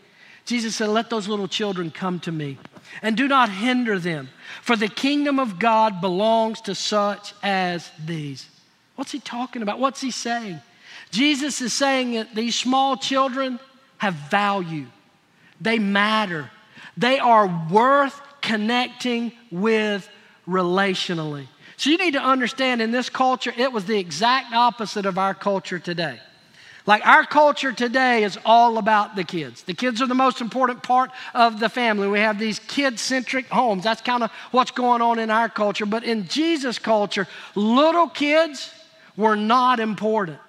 Jesus 0.45 0.75
said, 0.75 0.89
Let 0.89 1.09
those 1.09 1.27
little 1.27 1.47
children 1.47 1.91
come 1.91 2.19
to 2.21 2.31
me 2.31 2.57
and 3.01 3.17
do 3.17 3.27
not 3.27 3.49
hinder 3.49 3.99
them, 3.99 4.29
for 4.61 4.75
the 4.75 4.87
kingdom 4.87 5.39
of 5.39 5.59
God 5.59 6.01
belongs 6.01 6.61
to 6.61 6.73
such 6.73 7.33
as 7.43 7.91
these. 8.03 8.49
What's 8.95 9.11
he 9.11 9.19
talking 9.19 9.61
about? 9.61 9.79
What's 9.79 10.01
he 10.01 10.09
saying? 10.09 10.61
Jesus 11.11 11.61
is 11.61 11.73
saying 11.73 12.13
that 12.13 12.35
these 12.35 12.55
small 12.55 12.97
children 12.97 13.59
have 13.97 14.13
value, 14.13 14.85
they 15.59 15.79
matter, 15.79 16.49
they 16.95 17.19
are 17.19 17.67
worth 17.71 18.19
connecting 18.41 19.31
with 19.51 20.07
relationally. 20.47 21.47
So 21.77 21.89
you 21.89 21.97
need 21.97 22.13
to 22.13 22.21
understand 22.21 22.81
in 22.81 22.91
this 22.91 23.09
culture, 23.09 23.53
it 23.55 23.71
was 23.71 23.85
the 23.85 23.97
exact 23.97 24.53
opposite 24.53 25.05
of 25.05 25.17
our 25.17 25.33
culture 25.33 25.79
today. 25.79 26.19
Like 26.87 27.05
our 27.05 27.25
culture 27.25 27.73
today 27.73 28.23
is 28.23 28.39
all 28.45 28.77
about 28.77 29.17
the 29.17 29.25
kids. 29.25 29.63
The 29.63 29.73
kids 29.73 30.01
are 30.01 30.07
the 30.07 30.15
most 30.15 30.39
important 30.39 30.81
part 30.83 31.11
of 31.33 31.59
the 31.59 31.67
family. 31.67 32.07
We 32.07 32.19
have 32.19 32.39
these 32.39 32.59
kid 32.59 32.97
centric 32.97 33.47
homes. 33.47 33.83
That's 33.83 34.01
kind 34.01 34.23
of 34.23 34.31
what's 34.51 34.71
going 34.71 35.01
on 35.01 35.19
in 35.19 35.29
our 35.29 35.49
culture. 35.49 35.85
But 35.85 36.05
in 36.05 36.29
Jesus' 36.29 36.79
culture, 36.79 37.27
little 37.55 38.07
kids 38.07 38.71
were 39.17 39.35
not 39.35 39.81
important. 39.81 40.39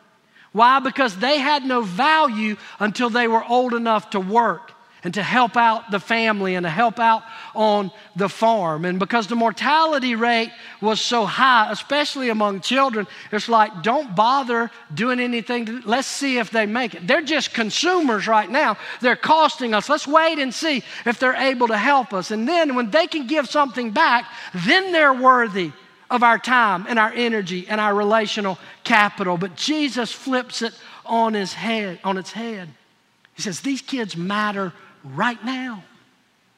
Why? 0.52 0.80
Because 0.80 1.16
they 1.16 1.38
had 1.38 1.64
no 1.64 1.82
value 1.82 2.56
until 2.80 3.11
they 3.11 3.28
were 3.28 3.44
old 3.44 3.74
enough 3.74 4.11
to 4.11 4.20
work 4.20 4.72
and 5.04 5.14
to 5.14 5.22
help 5.22 5.56
out 5.56 5.90
the 5.90 6.00
family 6.00 6.54
and 6.54 6.64
to 6.64 6.70
help 6.70 6.98
out 6.98 7.22
on 7.54 7.90
the 8.16 8.28
farm. 8.28 8.84
And 8.84 8.98
because 8.98 9.26
the 9.26 9.37
mortality 9.37 10.14
rate 10.14 10.50
was 10.80 11.00
so 11.00 11.24
high, 11.24 11.70
especially 11.70 12.30
among 12.30 12.61
children, 12.62 13.06
it's 13.30 13.48
like, 13.48 13.82
don't 13.82 14.16
bother 14.16 14.70
doing 14.92 15.20
anything. 15.20 15.82
Let's 15.84 16.08
see 16.08 16.38
if 16.38 16.50
they 16.50 16.66
make 16.66 16.94
it. 16.94 17.06
They're 17.06 17.22
just 17.22 17.54
consumers 17.54 18.26
right 18.26 18.50
now. 18.50 18.76
They're 19.00 19.16
costing 19.16 19.72
us. 19.72 19.88
Let's 19.88 20.06
wait 20.06 20.38
and 20.38 20.52
see 20.52 20.82
if 21.06 21.18
they're 21.20 21.34
able 21.34 21.68
to 21.68 21.78
help 21.78 22.12
us. 22.12 22.30
And 22.30 22.48
then 22.48 22.74
when 22.74 22.90
they 22.90 23.06
can 23.06 23.26
give 23.26 23.48
something 23.48 23.92
back, 23.92 24.26
then 24.52 24.92
they're 24.92 25.14
worthy 25.14 25.72
of 26.11 26.23
our 26.23 26.38
time 26.38 26.87
and 26.88 26.99
our 26.99 27.12
energy 27.12 27.66
and 27.68 27.81
our 27.81 27.94
relational 27.94 28.59
capital. 28.85 29.37
But 29.37 29.57
Jesus 29.57 30.12
flips 30.12 30.62
it 30.62 30.75
on 31.05 31.35
his 31.35 31.53
head, 31.53 31.99
on 32.05 32.16
its 32.16 32.33
head. 32.33 32.68
He 33.35 33.42
says, 33.42 33.61
These 33.61 33.83
kids 33.83 34.16
matter 34.16 34.73
right 35.05 35.42
now. 35.44 35.85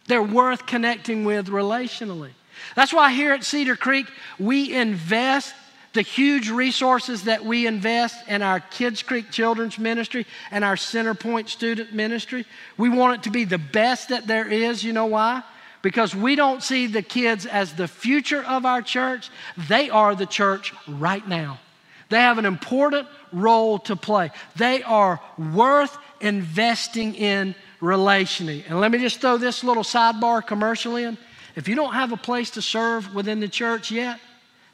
They're 0.07 0.23
worth 0.23 0.67
connecting 0.67 1.25
with 1.25 1.49
relationally. 1.49 2.31
That's 2.75 2.93
why 2.93 3.13
here 3.13 3.33
at 3.33 3.45
Cedar 3.45 3.77
Creek, 3.77 4.07
we 4.39 4.75
invest 4.75 5.55
the 5.93 6.03
huge 6.03 6.51
resources 6.51 7.25
that 7.25 7.45
we 7.45 7.67
invest 7.67 8.29
in 8.29 8.43
our 8.43 8.61
Kids 8.61 9.03
Creek 9.03 9.31
Children's 9.31 9.79
Ministry 9.79 10.27
and 10.51 10.65
our 10.65 10.77
Center 10.77 11.15
Point 11.15 11.49
Student 11.49 11.93
Ministry. 11.93 12.47
We 12.77 12.89
want 12.89 13.15
it 13.17 13.23
to 13.25 13.31
be 13.31 13.45
the 13.45 13.59
best 13.59 14.11
that 14.11 14.27
there 14.27 14.47
is. 14.47 14.85
You 14.85 14.93
know 14.93 15.07
why? 15.07 15.43
Because 15.83 16.15
we 16.15 16.37
don't 16.37 16.63
see 16.63 16.87
the 16.87 17.03
kids 17.03 17.47
as 17.47 17.75
the 17.75 17.89
future 17.89 18.43
of 18.43 18.67
our 18.67 18.83
church. 18.83 19.31
They 19.69 19.91
are 19.91 20.15
the 20.15 20.27
church 20.27 20.75
right 20.87 21.27
now. 21.27 21.61
They 22.09 22.19
have 22.19 22.39
an 22.39 22.47
important 22.47 23.09
role 23.33 23.79
to 23.81 23.97
play. 23.97 24.31
They 24.57 24.83
are 24.83 25.21
worth 25.39 25.97
investing 26.21 27.15
in 27.15 27.55
relationally. 27.81 28.65
And 28.69 28.81
let 28.81 28.91
me 28.91 28.99
just 28.99 29.21
throw 29.21 29.39
this 29.39 29.65
little 29.65 29.85
sidebar 29.85 30.45
commercial 30.47 30.97
in. 30.97 31.17
If 31.57 31.69
you 31.69 31.75
don't 31.75 31.95
have 31.95 32.13
a 32.13 32.17
place 32.17 32.51
to 32.51 32.63
serve 32.63 33.15
within 33.15 33.41
the 33.41 33.49
church 33.49 33.91
yet, 33.91 34.21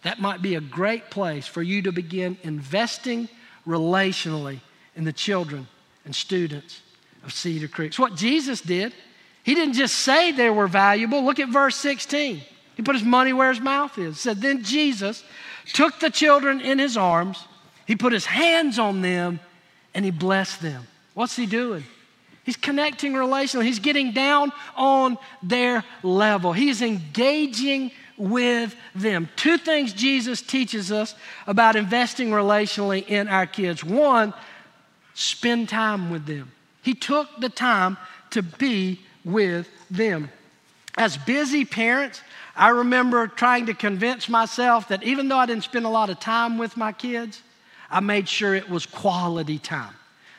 that 0.03 0.21
might 0.21 0.42
be 0.42 0.55
a 0.55 0.61
great 0.61 1.11
place 1.11 1.47
for 1.47 1.62
you 1.62 1.83
to 1.83 1.92
begin 1.92 2.38
investing 2.42 3.29
relationally 3.66 4.61
in 4.95 5.05
the 5.05 5.12
children 5.12 5.66
and 6.05 6.14
students 6.14 6.81
of 7.25 7.33
Cedar 7.33 7.69
Creek. 7.69 7.88
It's 7.88 7.99
what 7.99 8.14
Jesus 8.14 8.61
did. 8.61 8.95
He 9.47 9.55
didn't 9.55 9.75
just 9.75 10.01
say 10.01 10.33
they 10.33 10.51
were 10.51 10.67
valuable. 10.67 11.25
Look 11.25 11.39
at 11.39 11.49
verse 11.49 11.77
16. 11.77 12.43
He 12.75 12.83
put 12.83 12.97
his 12.97 13.05
money 13.05 13.33
where 13.33 13.49
his 13.49 13.61
mouth 13.61 13.97
is. 13.97 14.17
It 14.17 14.19
said, 14.19 14.41
Then 14.43 14.65
Jesus 14.65 15.23
took 15.73 16.01
the 16.01 16.11
children 16.11 16.61
in 16.61 16.81
his 16.81 16.97
arms, 16.97 17.45
he 17.87 17.95
put 17.95 18.13
his 18.13 18.25
hands 18.25 18.77
on 18.77 19.03
them, 19.03 19.39
and 19.95 20.05
he 20.05 20.11
blessed 20.11 20.63
them. 20.63 20.89
What's 21.15 21.37
he 21.37 21.47
doing? 21.47 21.85
He's 22.43 22.57
connecting 22.57 23.13
relationally. 23.13 23.67
He's 23.67 23.79
getting 23.79 24.11
down 24.11 24.51
on 24.75 25.17
their 25.45 25.85
level. 26.03 26.53
He's 26.53 26.83
engaging 26.83 27.93
with 28.17 28.75
them. 28.97 29.29
Two 29.37 29.59
things 29.59 29.93
Jesus 29.93 30.43
teaches 30.43 30.91
us 30.91 31.15
about 31.47 31.77
investing 31.77 32.31
relationally 32.31 33.07
in 33.07 33.29
our 33.29 33.47
kids. 33.47 33.85
One, 33.85 34.35
spend 35.15 35.69
time 35.69 36.11
with 36.11 36.27
them. 36.27 36.51
He 36.83 36.95
took 36.95 37.29
the 37.39 37.49
time 37.49 37.97
to 38.31 38.43
be 38.43 39.06
with 39.27 39.69
them. 39.91 40.31
As 40.97 41.19
busy 41.19 41.67
parents, 41.67 42.23
I 42.55 42.69
remember 42.69 43.27
trying 43.27 43.67
to 43.67 43.75
convince 43.75 44.31
myself 44.31 44.89
that 44.89 45.03
even 45.03 45.29
though 45.29 45.37
I 45.37 45.45
didn't 45.45 45.65
spend 45.65 45.85
a 45.85 45.91
lot 45.91 46.09
of 46.09 46.19
time 46.21 46.57
with 46.57 46.77
my 46.77 46.93
kids, 46.93 47.43
I 47.91 48.01
made 48.01 48.29
sure 48.29 48.55
it 48.55 48.71
was 48.71 48.87
quality 48.87 49.59
time. 49.59 49.95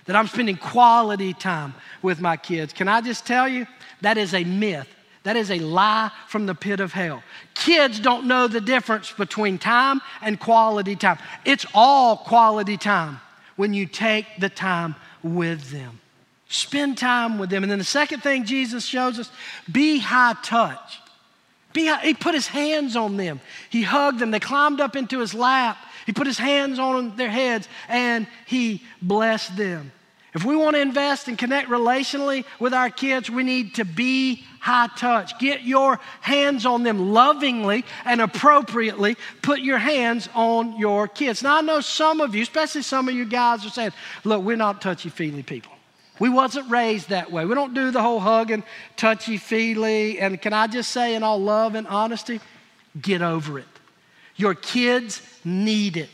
That 0.06 0.16
I'm 0.16 0.28
spending 0.28 0.58
quality 0.58 1.34
time 1.34 1.76
with 2.02 2.22
my 2.22 2.38
kids. 2.38 2.74
Can 2.74 2.88
I 2.88 3.02
just 3.02 3.28
tell 3.28 3.48
you, 3.48 3.68
that 4.02 4.18
is 4.18 4.34
a 4.34 4.44
myth. 4.44 4.88
That 5.24 5.36
is 5.36 5.52
a 5.52 5.60
lie 5.60 6.10
from 6.30 6.46
the 6.46 6.56
pit 6.56 6.80
of 6.80 6.94
hell. 6.94 7.22
Kids 7.54 8.00
don't 8.00 8.26
know 8.26 8.48
the 8.48 8.62
difference 8.62 9.12
between 9.12 9.58
time 9.58 10.02
and 10.22 10.40
quality 10.40 10.96
time. 10.96 11.18
It's 11.44 11.66
all 11.74 12.16
quality 12.16 12.78
time 12.78 13.20
when 13.58 13.74
you 13.74 13.86
take 13.86 14.26
the 14.40 14.50
time 14.50 14.96
with 15.22 15.70
them. 15.72 16.00
Spend 16.50 16.98
time 16.98 17.38
with 17.40 17.50
them. 17.50 17.64
And 17.64 17.72
then 17.72 17.80
the 17.80 17.86
second 17.86 18.22
thing 18.22 18.46
Jesus 18.46 18.86
shows 18.86 19.20
us 19.20 19.30
be 19.72 20.00
high 20.00 20.36
touch. 20.44 21.00
Be 21.74 21.88
high, 21.88 22.02
he 22.02 22.14
put 22.14 22.34
his 22.34 22.48
hands 22.48 22.96
on 22.96 23.18
them, 23.18 23.40
he 23.70 23.84
hugged 23.84 24.20
them, 24.20 24.32
they 24.32 24.40
climbed 24.40 24.80
up 24.80 24.96
into 24.96 25.20
his 25.20 25.34
lap. 25.34 25.78
He 26.06 26.14
put 26.14 26.26
his 26.26 26.38
hands 26.38 26.80
on 26.80 27.18
their 27.18 27.30
heads 27.30 27.68
and 27.90 28.28
he 28.46 28.82
blessed 29.02 29.58
them. 29.58 29.92
If 30.34 30.46
we 30.46 30.56
want 30.56 30.76
to 30.76 30.82
invest 30.82 31.28
and 31.28 31.38
connect 31.38 31.70
relationally 31.70 32.46
with 32.60 32.74
our 32.74 32.90
kids, 32.90 33.30
we 33.30 33.44
need 33.44 33.76
to 33.76 33.84
be 33.84 34.46
high 34.62 34.88
touch. 34.96 35.38
Get 35.40 35.64
your 35.64 36.00
hands 36.22 36.66
on 36.66 36.84
them 36.84 37.12
lovingly 37.12 37.84
and 38.06 38.22
appropriately. 38.22 39.18
Put 39.42 39.60
your 39.60 39.80
hands 39.80 40.30
on 40.34 40.80
your 40.80 41.10
kids. 41.10 41.44
Now, 41.44 41.58
I 41.58 41.62
know 41.62 41.82
some 41.82 42.22
of 42.22 42.36
you, 42.36 42.42
especially 42.42 42.84
some 42.84 43.10
of 43.10 43.16
you 43.16 43.26
guys, 43.26 43.66
are 43.66 43.70
saying, 43.70 43.92
look, 44.24 44.44
we're 44.44 44.56
not 44.56 44.82
touchy 44.82 45.10
feely 45.10 45.44
people. 45.44 45.77
We 46.20 46.30
wasn't 46.30 46.70
raised 46.70 47.10
that 47.10 47.32
way. 47.32 47.46
We 47.46 47.56
don't 47.56 47.74
do 47.74 47.92
the 47.92 48.02
whole 48.02 48.20
hugging, 48.20 48.64
touchy 48.96 49.38
feely. 49.38 50.20
And 50.20 50.42
can 50.42 50.54
I 50.54 50.68
just 50.68 50.92
say, 50.92 51.16
in 51.16 51.24
all 51.24 51.40
love 51.40 51.76
and 51.76 51.88
honesty, 51.88 52.40
get 53.00 53.22
over 53.22 53.60
it. 53.60 53.66
Your 54.36 54.54
kids 54.54 55.22
need 55.44 55.98
it. 55.98 56.10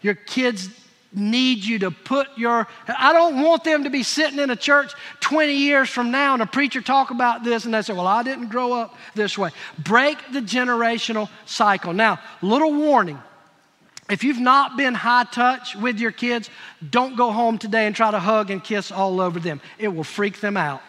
Your 0.00 0.14
kids 0.14 0.68
need 1.14 1.64
you 1.64 1.78
to 1.78 1.90
put 1.90 2.26
your 2.38 2.66
i 2.88 3.12
don't 3.12 3.42
want 3.42 3.64
them 3.64 3.84
to 3.84 3.90
be 3.90 4.02
sitting 4.02 4.38
in 4.38 4.50
a 4.50 4.56
church 4.56 4.94
20 5.20 5.52
years 5.52 5.88
from 5.90 6.10
now 6.10 6.32
and 6.32 6.42
a 6.42 6.46
preacher 6.46 6.80
talk 6.80 7.10
about 7.10 7.44
this 7.44 7.66
and 7.66 7.74
they 7.74 7.82
say 7.82 7.92
well 7.92 8.06
i 8.06 8.22
didn't 8.22 8.48
grow 8.48 8.72
up 8.72 8.96
this 9.14 9.36
way 9.36 9.50
break 9.78 10.16
the 10.32 10.40
generational 10.40 11.28
cycle 11.44 11.92
now 11.92 12.18
little 12.40 12.72
warning 12.72 13.20
if 14.10 14.24
you've 14.24 14.40
not 14.40 14.76
been 14.76 14.94
high 14.94 15.24
touch 15.24 15.76
with 15.76 15.98
your 15.98 16.12
kids 16.12 16.50
don't 16.90 17.16
go 17.16 17.30
home 17.30 17.58
today 17.58 17.86
and 17.86 17.94
try 17.94 18.10
to 18.10 18.18
hug 18.18 18.50
and 18.50 18.62
kiss 18.62 18.90
all 18.90 19.20
over 19.20 19.38
them. 19.38 19.60
It 19.78 19.88
will 19.88 20.04
freak 20.04 20.40
them 20.40 20.56
out. 20.56 20.82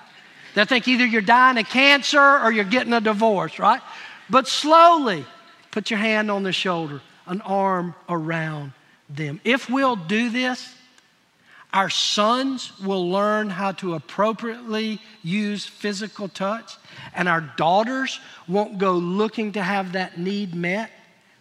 They 0.56 0.65
think 0.65 0.88
either 0.88 1.06
you're 1.06 1.21
dying 1.21 1.58
of 1.58 1.67
cancer 1.67 2.19
or 2.19 2.52
you're 2.52 2.63
getting 2.65 2.93
a 2.93 3.02
divorce 3.02 3.60
right? 3.60 3.82
But 4.30 4.47
slowly 4.47 5.26
put 5.71 5.89
your 5.89 5.99
hand 5.99 6.32
on 6.32 6.43
the 6.43 6.52
shoulder 6.52 7.02
an 7.26 7.41
arm 7.41 7.95
around 8.10 8.73
them. 9.10 9.39
If 9.43 9.69
we'll 9.69 9.95
do 9.95 10.30
this, 10.30 10.76
our 11.73 11.89
sons 11.89 12.71
will 12.80 13.10
learn 13.10 13.49
how 13.49 13.71
to 13.73 13.95
appropriately 13.95 15.02
use 15.23 15.65
physical 15.65 16.28
touch, 16.28 16.78
and 17.15 17.28
our 17.28 17.41
daughters 17.41 18.19
won't 18.47 18.78
go 18.78 18.93
looking 18.93 19.54
to 19.54 19.63
have 19.63 19.93
that 19.93 20.19
need 20.19 20.54
met 20.54 20.91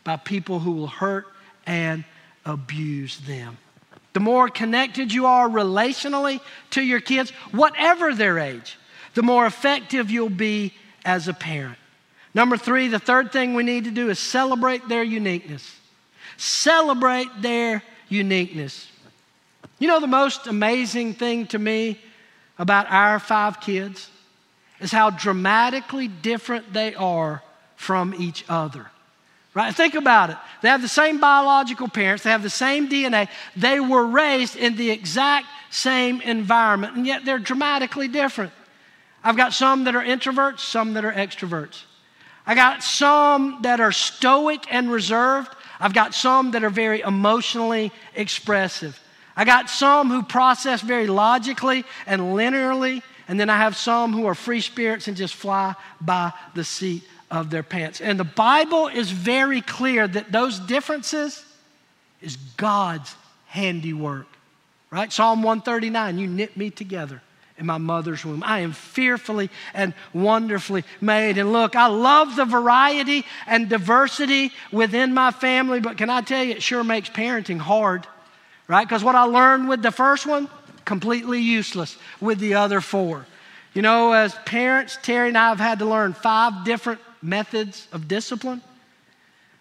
by 0.04 0.16
people 0.16 0.58
who 0.58 0.72
will 0.72 0.86
hurt 0.86 1.26
and 1.66 2.04
abuse 2.44 3.18
them. 3.20 3.58
The 4.12 4.20
more 4.20 4.48
connected 4.48 5.12
you 5.12 5.26
are 5.26 5.48
relationally 5.48 6.40
to 6.70 6.82
your 6.82 7.00
kids, 7.00 7.30
whatever 7.50 8.14
their 8.14 8.38
age, 8.38 8.78
the 9.14 9.22
more 9.22 9.46
effective 9.46 10.10
you'll 10.10 10.28
be 10.28 10.74
as 11.04 11.28
a 11.28 11.34
parent. 11.34 11.78
Number 12.34 12.56
three, 12.56 12.88
the 12.88 12.98
third 12.98 13.32
thing 13.32 13.54
we 13.54 13.62
need 13.62 13.84
to 13.84 13.90
do 13.90 14.10
is 14.10 14.18
celebrate 14.18 14.88
their 14.88 15.02
uniqueness 15.02 15.76
celebrate 16.42 17.28
their 17.40 17.82
uniqueness. 18.08 18.88
You 19.78 19.88
know, 19.88 20.00
the 20.00 20.06
most 20.06 20.46
amazing 20.46 21.14
thing 21.14 21.46
to 21.48 21.58
me 21.58 22.00
about 22.58 22.90
our 22.90 23.18
five 23.18 23.60
kids 23.60 24.10
is 24.80 24.92
how 24.92 25.10
dramatically 25.10 26.08
different 26.08 26.72
they 26.72 26.94
are 26.94 27.42
from 27.76 28.14
each 28.14 28.44
other. 28.48 28.90
Right? 29.54 29.74
Think 29.74 29.94
about 29.94 30.30
it. 30.30 30.36
They 30.62 30.68
have 30.68 30.80
the 30.80 30.88
same 30.88 31.20
biological 31.20 31.88
parents, 31.88 32.24
they 32.24 32.30
have 32.30 32.42
the 32.42 32.50
same 32.50 32.88
DNA, 32.88 33.28
they 33.54 33.80
were 33.80 34.06
raised 34.06 34.56
in 34.56 34.76
the 34.76 34.90
exact 34.90 35.46
same 35.70 36.22
environment, 36.22 36.96
and 36.96 37.06
yet 37.06 37.24
they're 37.24 37.38
dramatically 37.38 38.08
different. 38.08 38.52
I've 39.22 39.36
got 39.36 39.52
some 39.52 39.84
that 39.84 39.94
are 39.94 40.02
introverts, 40.02 40.60
some 40.60 40.94
that 40.94 41.04
are 41.04 41.12
extroverts. 41.12 41.82
I 42.46 42.54
got 42.54 42.82
some 42.82 43.58
that 43.62 43.78
are 43.80 43.92
stoic 43.92 44.64
and 44.72 44.90
reserved. 44.90 45.54
I've 45.78 45.94
got 45.94 46.14
some 46.14 46.52
that 46.52 46.64
are 46.64 46.70
very 46.70 47.00
emotionally 47.00 47.92
expressive. 48.14 48.98
I 49.36 49.44
got 49.44 49.70
some 49.70 50.10
who 50.10 50.22
process 50.22 50.80
very 50.80 51.06
logically 51.06 51.84
and 52.06 52.20
linearly, 52.20 53.02
and 53.28 53.38
then 53.38 53.48
I 53.48 53.58
have 53.58 53.76
some 53.76 54.12
who 54.12 54.26
are 54.26 54.34
free 54.34 54.60
spirits 54.60 55.08
and 55.08 55.16
just 55.16 55.34
fly 55.34 55.74
by 56.00 56.32
the 56.54 56.64
seat 56.64 57.04
of 57.32 57.48
their 57.48 57.62
pants. 57.62 58.00
And 58.02 58.20
the 58.20 58.24
Bible 58.24 58.88
is 58.88 59.10
very 59.10 59.62
clear 59.62 60.06
that 60.06 60.30
those 60.30 60.60
differences 60.60 61.42
is 62.20 62.36
God's 62.56 63.16
handiwork. 63.46 64.26
Right? 64.90 65.10
Psalm 65.10 65.42
139, 65.42 66.18
you 66.18 66.26
knit 66.26 66.54
me 66.58 66.68
together 66.68 67.22
in 67.56 67.64
my 67.64 67.78
mother's 67.78 68.22
womb. 68.22 68.42
I 68.44 68.60
am 68.60 68.72
fearfully 68.72 69.48
and 69.72 69.94
wonderfully 70.12 70.84
made. 71.00 71.38
And 71.38 71.52
look, 71.54 71.74
I 71.74 71.86
love 71.86 72.36
the 72.36 72.44
variety 72.44 73.24
and 73.46 73.70
diversity 73.70 74.52
within 74.70 75.14
my 75.14 75.30
family, 75.30 75.80
but 75.80 75.96
can 75.96 76.10
I 76.10 76.20
tell 76.20 76.44
you, 76.44 76.52
it 76.52 76.62
sure 76.62 76.84
makes 76.84 77.08
parenting 77.08 77.58
hard, 77.58 78.06
right? 78.68 78.86
Because 78.86 79.02
what 79.02 79.14
I 79.14 79.22
learned 79.22 79.70
with 79.70 79.80
the 79.80 79.90
first 79.90 80.26
one, 80.26 80.48
completely 80.84 81.40
useless 81.40 81.96
with 82.20 82.38
the 82.40 82.54
other 82.54 82.82
four. 82.82 83.24
You 83.72 83.80
know, 83.80 84.12
as 84.12 84.34
parents, 84.44 84.98
Terry 85.00 85.28
and 85.28 85.38
I 85.38 85.48
have 85.48 85.60
had 85.60 85.78
to 85.78 85.86
learn 85.86 86.12
five 86.12 86.66
different 86.66 87.00
methods 87.22 87.88
of 87.92 88.08
discipline, 88.08 88.60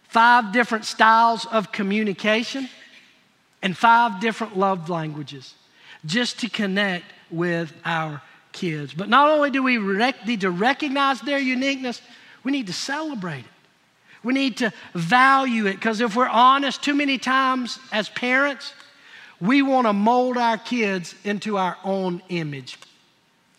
five 0.03 0.51
different 0.51 0.85
styles 0.85 1.45
of 1.45 1.71
communication, 1.71 2.67
and 3.61 3.77
five 3.77 4.19
different 4.19 4.57
love 4.57 4.89
languages 4.89 5.53
just 6.05 6.39
to 6.39 6.49
connect 6.49 7.05
with 7.29 7.71
our 7.85 8.21
kids. 8.51 8.93
But 8.93 9.09
not 9.09 9.29
only 9.29 9.51
do 9.51 9.63
we 9.63 9.77
rec- 9.77 10.25
need 10.25 10.41
to 10.41 10.51
recognize 10.51 11.21
their 11.21 11.37
uniqueness, 11.37 12.01
we 12.43 12.51
need 12.51 12.67
to 12.67 12.73
celebrate 12.73 13.39
it. 13.39 13.45
We 14.23 14.33
need 14.33 14.57
to 14.57 14.71
value 14.93 15.65
it 15.67 15.75
because 15.75 16.01
if 16.01 16.15
we're 16.15 16.27
honest, 16.27 16.83
too 16.83 16.93
many 16.93 17.17
times 17.17 17.79
as 17.91 18.09
parents, 18.09 18.73
we 19.39 19.61
want 19.61 19.87
to 19.87 19.93
mold 19.93 20.37
our 20.37 20.57
kids 20.57 21.15
into 21.23 21.57
our 21.57 21.77
own 21.83 22.21
image. 22.29 22.77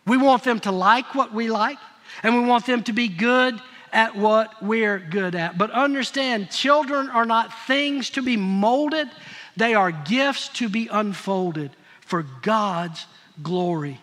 We 0.06 0.16
want 0.16 0.44
them 0.44 0.60
to 0.60 0.72
like 0.72 1.14
what 1.14 1.32
we 1.32 1.48
like, 1.48 1.78
and 2.22 2.34
we 2.34 2.44
want 2.44 2.66
them 2.66 2.82
to 2.84 2.92
be 2.92 3.08
good 3.08 3.60
at 3.92 4.16
what 4.16 4.62
we're 4.62 4.98
good 4.98 5.34
at. 5.34 5.58
But 5.58 5.70
understand, 5.70 6.50
children 6.50 7.10
are 7.10 7.26
not 7.26 7.66
things 7.66 8.10
to 8.10 8.22
be 8.22 8.36
molded, 8.36 9.08
they 9.56 9.74
are 9.74 9.92
gifts 9.92 10.48
to 10.50 10.68
be 10.68 10.88
unfolded 10.88 11.70
for 12.00 12.22
God's 12.42 13.06
glory. 13.42 14.00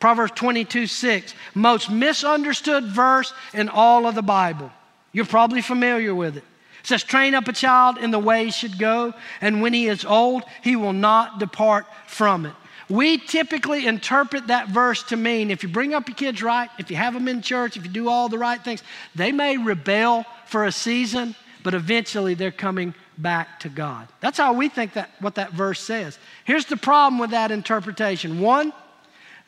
Proverbs 0.00 0.32
22 0.34 0.86
6, 0.86 1.34
most 1.54 1.90
misunderstood 1.90 2.84
verse 2.84 3.32
in 3.52 3.68
all 3.68 4.06
of 4.06 4.14
the 4.14 4.22
Bible. 4.22 4.70
You're 5.12 5.24
probably 5.24 5.60
familiar 5.60 6.14
with 6.14 6.36
it. 6.36 6.44
It 6.80 6.86
says, 6.86 7.02
Train 7.02 7.34
up 7.34 7.48
a 7.48 7.52
child 7.52 7.98
in 7.98 8.10
the 8.10 8.18
way 8.18 8.44
he 8.44 8.50
should 8.50 8.78
go, 8.78 9.12
and 9.40 9.60
when 9.60 9.72
he 9.72 9.88
is 9.88 10.04
old, 10.04 10.44
he 10.62 10.76
will 10.76 10.92
not 10.92 11.40
depart 11.40 11.86
from 12.06 12.46
it. 12.46 12.54
We 12.88 13.18
typically 13.18 13.86
interpret 13.86 14.46
that 14.46 14.68
verse 14.68 15.02
to 15.04 15.16
mean 15.16 15.50
if 15.50 15.62
you 15.62 15.68
bring 15.68 15.92
up 15.92 16.08
your 16.08 16.16
kids 16.16 16.42
right, 16.42 16.70
if 16.78 16.90
you 16.90 16.96
have 16.96 17.14
them 17.14 17.28
in 17.28 17.42
church, 17.42 17.76
if 17.76 17.84
you 17.84 17.90
do 17.90 18.08
all 18.08 18.28
the 18.28 18.38
right 18.38 18.62
things, 18.62 18.82
they 19.14 19.30
may 19.30 19.58
rebel 19.58 20.24
for 20.46 20.64
a 20.64 20.72
season, 20.72 21.34
but 21.62 21.74
eventually 21.74 22.34
they're 22.34 22.50
coming 22.50 22.94
back 23.18 23.60
to 23.60 23.68
God. 23.68 24.08
That's 24.20 24.38
how 24.38 24.54
we 24.54 24.68
think 24.68 24.94
that 24.94 25.10
what 25.20 25.34
that 25.34 25.52
verse 25.52 25.80
says. 25.80 26.18
Here's 26.44 26.64
the 26.64 26.76
problem 26.76 27.18
with 27.18 27.30
that 27.30 27.50
interpretation. 27.50 28.40
One, 28.40 28.72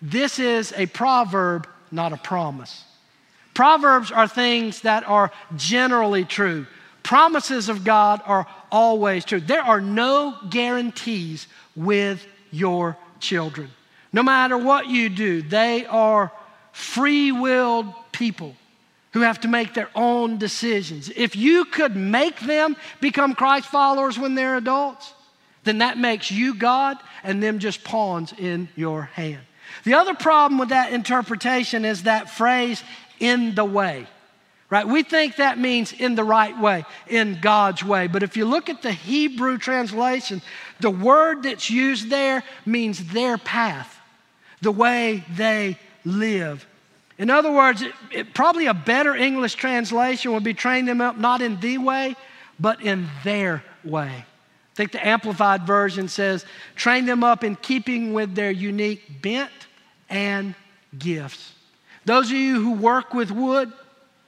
this 0.03 0.39
is 0.39 0.75
a 0.77 0.87
proverb, 0.87 1.67
not 1.91 2.13
a 2.13 2.17
promise. 2.19 2.85
Proverbs 3.55 4.13
are 4.13 4.29
things 4.29 4.83
that 4.83 5.07
are 5.09 5.31
generally 5.57 6.25
true. 6.25 6.67
Promises 7.03 7.69
of 7.69 7.85
God 7.85 8.21
are 8.27 8.47
always 8.71 9.25
true. 9.25 9.41
There 9.41 9.63
are 9.63 9.81
no 9.81 10.37
guarantees 10.51 11.47
with 11.75 12.27
your 12.51 12.97
children. 13.21 13.71
No 14.13 14.23
matter 14.23 14.59
what 14.59 14.89
you 14.89 15.09
do, 15.09 15.43
they 15.43 15.87
are 15.87 16.33
free 16.73 17.33
willed 17.33 17.93
people 18.13 18.55
who 19.13 19.21
have 19.21 19.41
to 19.41 19.49
make 19.49 19.75
their 19.75 19.91
own 19.95 20.39
decisions. 20.39 21.11
If 21.15 21.35
you 21.37 21.65
could 21.65 21.97
make 21.97 22.41
them 22.41 22.77
become 23.01 23.35
Christ 23.35 23.67
followers 23.67 24.19
when 24.19 24.35
they're 24.35 24.57
adults, 24.57 25.13
then 25.65 25.79
that 25.79 25.99
makes 25.99 26.31
you 26.31 26.55
God 26.55 26.97
and 27.23 27.43
them 27.43 27.59
just 27.59 27.85
pawns 27.85 28.33
in 28.33 28.69
your 28.77 29.03
hand. 29.03 29.41
The 29.85 29.95
other 29.95 30.15
problem 30.15 30.59
with 30.59 30.71
that 30.71 30.93
interpretation 30.93 31.85
is 31.85 32.05
that 32.05 32.31
phrase, 32.31 32.83
in 33.21 33.55
the 33.55 33.65
way. 33.65 34.07
Right? 34.69 34.87
We 34.87 35.03
think 35.03 35.37
that 35.37 35.59
means 35.59 35.93
in 35.93 36.15
the 36.15 36.25
right 36.25 36.59
way, 36.59 36.85
in 37.09 37.39
God's 37.41 37.83
way. 37.83 38.07
But 38.07 38.23
if 38.23 38.37
you 38.37 38.45
look 38.45 38.69
at 38.69 38.83
the 38.83 38.93
Hebrew 38.93 39.59
translation, 39.59 40.43
the 40.81 40.91
word 40.91 41.43
that's 41.43 41.71
used 41.71 42.11
there 42.11 42.43
means 42.65 43.13
their 43.13 43.39
path, 43.39 43.99
the 44.61 44.73
way 44.73 45.25
they 45.35 45.79
live. 46.05 46.67
In 47.19 47.29
other 47.29 47.53
words, 47.53 47.83
it, 47.83 47.93
it, 48.11 48.35
probably 48.35 48.67
a 48.67 48.75
better 48.75 49.15
English 49.15 49.55
translation 49.55 50.33
would 50.33 50.45
be 50.45 50.55
train 50.55 50.87
them 50.87 51.01
up 51.01 51.19
not 51.19 51.43
in 51.43 51.61
the 51.61 51.79
way, 51.79 52.17
but 52.59 52.81
in 52.83 53.09
their 53.25 53.63
way. 53.85 54.09
I 54.09 54.75
think 54.75 54.93
the 54.93 55.07
Amplified 55.07 55.67
Version 55.67 56.09
says, 56.09 56.47
train 56.77 57.05
them 57.05 57.23
up 57.23 57.45
in 57.45 57.57
keeping 57.57 58.15
with 58.15 58.35
their 58.35 58.51
unique 58.51 59.21
bent 59.21 59.51
and 60.09 60.55
gifts. 60.99 61.53
Those 62.07 62.27
of 62.31 62.37
you 62.37 62.63
who 62.63 62.73
work 62.73 63.13
with 63.13 63.31
wood, 63.31 63.73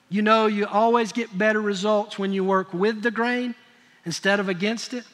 you 0.09 0.21
know 0.21 0.47
you 0.47 0.67
always 0.67 1.13
get 1.13 1.37
better 1.37 1.61
results 1.61 2.19
when 2.19 2.35
you 2.35 2.45
work 2.45 2.75
with 2.75 3.03
the 3.03 3.11
grain 3.11 3.55
instead 4.05 4.41
of 4.41 4.49
against 4.51 4.93
it. 4.93 5.05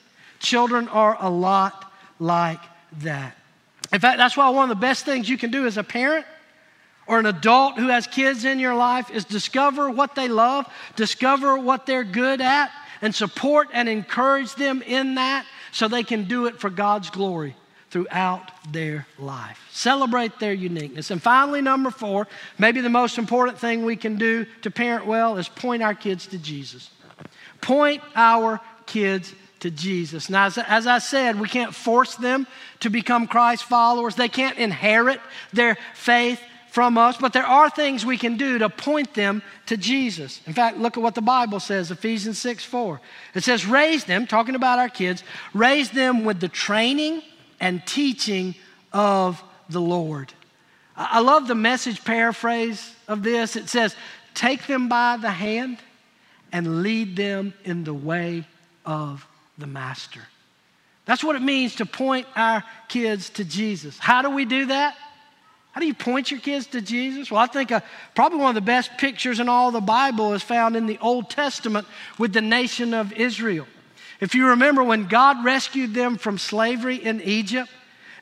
Children 0.40 0.88
are 0.88 1.16
a 1.20 1.30
lot 1.30 1.92
like 2.18 2.60
that. 2.98 3.36
In 3.92 4.00
fact, 4.00 4.18
that's 4.18 4.36
why 4.36 4.48
one 4.50 4.70
of 4.70 4.76
the 4.76 4.80
best 4.80 5.04
things 5.04 5.28
you 5.28 5.38
can 5.38 5.50
do 5.50 5.66
as 5.66 5.76
a 5.76 5.84
parent 5.84 6.26
or 7.06 7.18
an 7.18 7.26
adult 7.26 7.78
who 7.78 7.88
has 7.88 8.06
kids 8.06 8.44
in 8.44 8.58
your 8.58 8.74
life 8.74 9.10
is 9.10 9.24
discover 9.24 9.90
what 9.90 10.14
they 10.14 10.28
love, 10.28 10.66
discover 10.94 11.58
what 11.58 11.86
they're 11.86 12.04
good 12.04 12.40
at, 12.40 12.70
and 13.00 13.14
support 13.14 13.68
and 13.72 13.88
encourage 13.88 14.54
them 14.56 14.82
in 14.82 15.14
that 15.14 15.46
so 15.72 15.88
they 15.88 16.02
can 16.02 16.24
do 16.24 16.46
it 16.46 16.60
for 16.60 16.68
God's 16.68 17.10
glory 17.10 17.56
throughout 17.90 18.50
their 18.70 19.06
life. 19.18 19.66
Celebrate 19.72 20.38
their 20.38 20.52
uniqueness. 20.52 21.10
And 21.10 21.22
finally, 21.22 21.62
number 21.62 21.90
four, 21.90 22.28
maybe 22.58 22.82
the 22.82 22.90
most 22.90 23.16
important 23.16 23.58
thing 23.58 23.84
we 23.84 23.96
can 23.96 24.16
do 24.16 24.44
to 24.62 24.70
parent 24.70 25.06
well 25.06 25.38
is 25.38 25.48
point 25.48 25.82
our 25.82 25.94
kids 25.94 26.26
to 26.26 26.38
Jesus. 26.38 26.90
Point 27.62 28.02
our 28.14 28.60
kids 28.84 29.32
to 29.60 29.70
Jesus. 29.70 30.30
Now, 30.30 30.46
as, 30.46 30.58
as, 30.58 30.86
I 30.86 30.98
said, 30.98 31.40
we 31.40 31.48
can't 31.48 31.74
force 31.74 32.14
them 32.14 32.46
to 32.80 32.90
become 32.90 33.26
Christ 33.26 33.64
followers. 33.64 34.14
They 34.14 34.28
can't 34.28 34.58
inherit 34.58 35.20
their 35.52 35.76
faith 35.94 36.40
from 36.70 36.98
us, 36.98 37.16
but 37.16 37.32
there 37.32 37.46
are 37.46 37.70
things 37.70 38.04
we 38.04 38.18
can 38.18 38.36
do 38.36 38.58
to 38.58 38.68
point 38.68 39.14
them 39.14 39.42
to 39.66 39.76
Jesus. 39.76 40.40
In 40.46 40.52
fact, 40.52 40.78
look 40.78 40.96
at 40.96 41.02
what 41.02 41.14
the 41.14 41.22
Bible 41.22 41.60
says 41.60 41.90
Ephesians 41.90 42.38
6 42.38 42.64
4. 42.64 43.00
It 43.34 43.42
says, 43.42 43.66
Raise 43.66 44.04
them, 44.04 44.26
talking 44.26 44.54
about 44.54 44.78
our 44.78 44.88
kids, 44.88 45.24
raise 45.54 45.90
them 45.90 46.24
with 46.24 46.40
the 46.40 46.48
training 46.48 47.22
and 47.58 47.84
teaching 47.86 48.54
of 48.92 49.42
the 49.68 49.80
Lord. 49.80 50.32
I 50.96 51.20
love 51.20 51.46
the 51.46 51.54
message 51.54 52.04
paraphrase 52.04 52.94
of 53.06 53.22
this. 53.22 53.56
It 53.56 53.68
says, 53.68 53.94
Take 54.34 54.66
them 54.66 54.88
by 54.88 55.16
the 55.16 55.30
hand 55.30 55.78
and 56.52 56.82
lead 56.82 57.16
them 57.16 57.54
in 57.64 57.84
the 57.84 57.94
way 57.94 58.44
of 58.84 59.27
the 59.58 59.66
Master. 59.66 60.20
That's 61.04 61.24
what 61.24 61.36
it 61.36 61.42
means 61.42 61.76
to 61.76 61.86
point 61.86 62.26
our 62.36 62.62
kids 62.88 63.30
to 63.30 63.44
Jesus. 63.44 63.98
How 63.98 64.22
do 64.22 64.30
we 64.30 64.44
do 64.44 64.66
that? 64.66 64.94
How 65.72 65.80
do 65.80 65.86
you 65.86 65.94
point 65.94 66.30
your 66.30 66.40
kids 66.40 66.66
to 66.68 66.80
Jesus? 66.80 67.30
Well, 67.30 67.40
I 67.40 67.46
think 67.46 67.70
uh, 67.70 67.80
probably 68.14 68.38
one 68.38 68.48
of 68.50 68.54
the 68.56 68.60
best 68.60 68.90
pictures 68.98 69.40
in 69.40 69.48
all 69.48 69.70
the 69.70 69.80
Bible 69.80 70.34
is 70.34 70.42
found 70.42 70.76
in 70.76 70.86
the 70.86 70.98
Old 70.98 71.30
Testament 71.30 71.86
with 72.18 72.32
the 72.32 72.40
nation 72.40 72.94
of 72.94 73.12
Israel. 73.12 73.66
If 74.20 74.34
you 74.34 74.48
remember 74.48 74.82
when 74.82 75.06
God 75.06 75.44
rescued 75.44 75.94
them 75.94 76.18
from 76.18 76.38
slavery 76.38 76.96
in 76.96 77.20
Egypt 77.22 77.70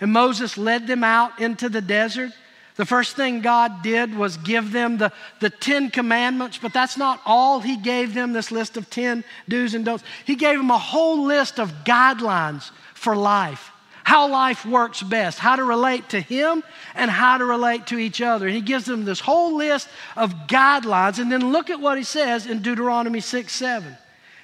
and 0.01 0.13
Moses 0.13 0.59
led 0.59 0.87
them 0.87 1.03
out 1.03 1.41
into 1.41 1.69
the 1.69 1.81
desert, 1.81 2.33
the 2.77 2.85
first 2.85 3.17
thing 3.17 3.41
God 3.41 3.83
did 3.83 4.15
was 4.15 4.37
give 4.37 4.71
them 4.71 4.99
the, 4.99 5.11
the 5.41 5.49
Ten 5.49 5.91
Commandments, 5.91 6.59
but 6.59 6.75
that's 6.75 6.99
not 6.99 7.21
all 7.25 7.61
He 7.61 7.77
gave 7.77 8.13
them, 8.13 8.35
this 8.35 8.53
list 8.53 8.77
of 8.77 8.91
10 8.91 9.25
do's 9.49 9.75
and 9.75 9.85
don'ts. 9.85 10.05
He 10.27 10.37
gave 10.37 10.59
them 10.59 10.71
a 10.71 10.79
whole 10.79 11.25
list 11.25 11.59
of 11.59 11.73
guidelines 11.85 12.71
for 12.93 13.17
life, 13.17 13.73
how 14.05 14.29
life 14.29 14.67
works 14.67 15.03
best, 15.03 15.39
how 15.39 15.57
to 15.57 15.65
relate 15.65 16.11
to 16.11 16.21
Him 16.21 16.63
and 16.95 17.11
how 17.11 17.39
to 17.39 17.47
relate 17.47 17.87
to 17.87 17.99
each 17.99 18.21
other. 18.21 18.47
He 18.47 18.61
gives 18.61 18.85
them 18.85 19.07
this 19.07 19.21
whole 19.21 19.57
list 19.57 19.89
of 20.15 20.35
guidelines. 20.47 21.19
And 21.19 21.33
then 21.33 21.53
look 21.53 21.71
at 21.71 21.81
what 21.81 21.97
He 21.97 22.05
says 22.05 22.47
in 22.47 22.61
Deuteronomy 22.61 23.21
6 23.21 23.51
7. 23.55 23.97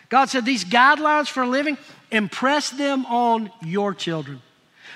God 0.08 0.30
said, 0.30 0.46
These 0.46 0.64
guidelines 0.64 1.28
for 1.28 1.46
living, 1.46 1.76
impress 2.10 2.70
them 2.70 3.04
on 3.06 3.50
your 3.62 3.92
children. 3.92 4.40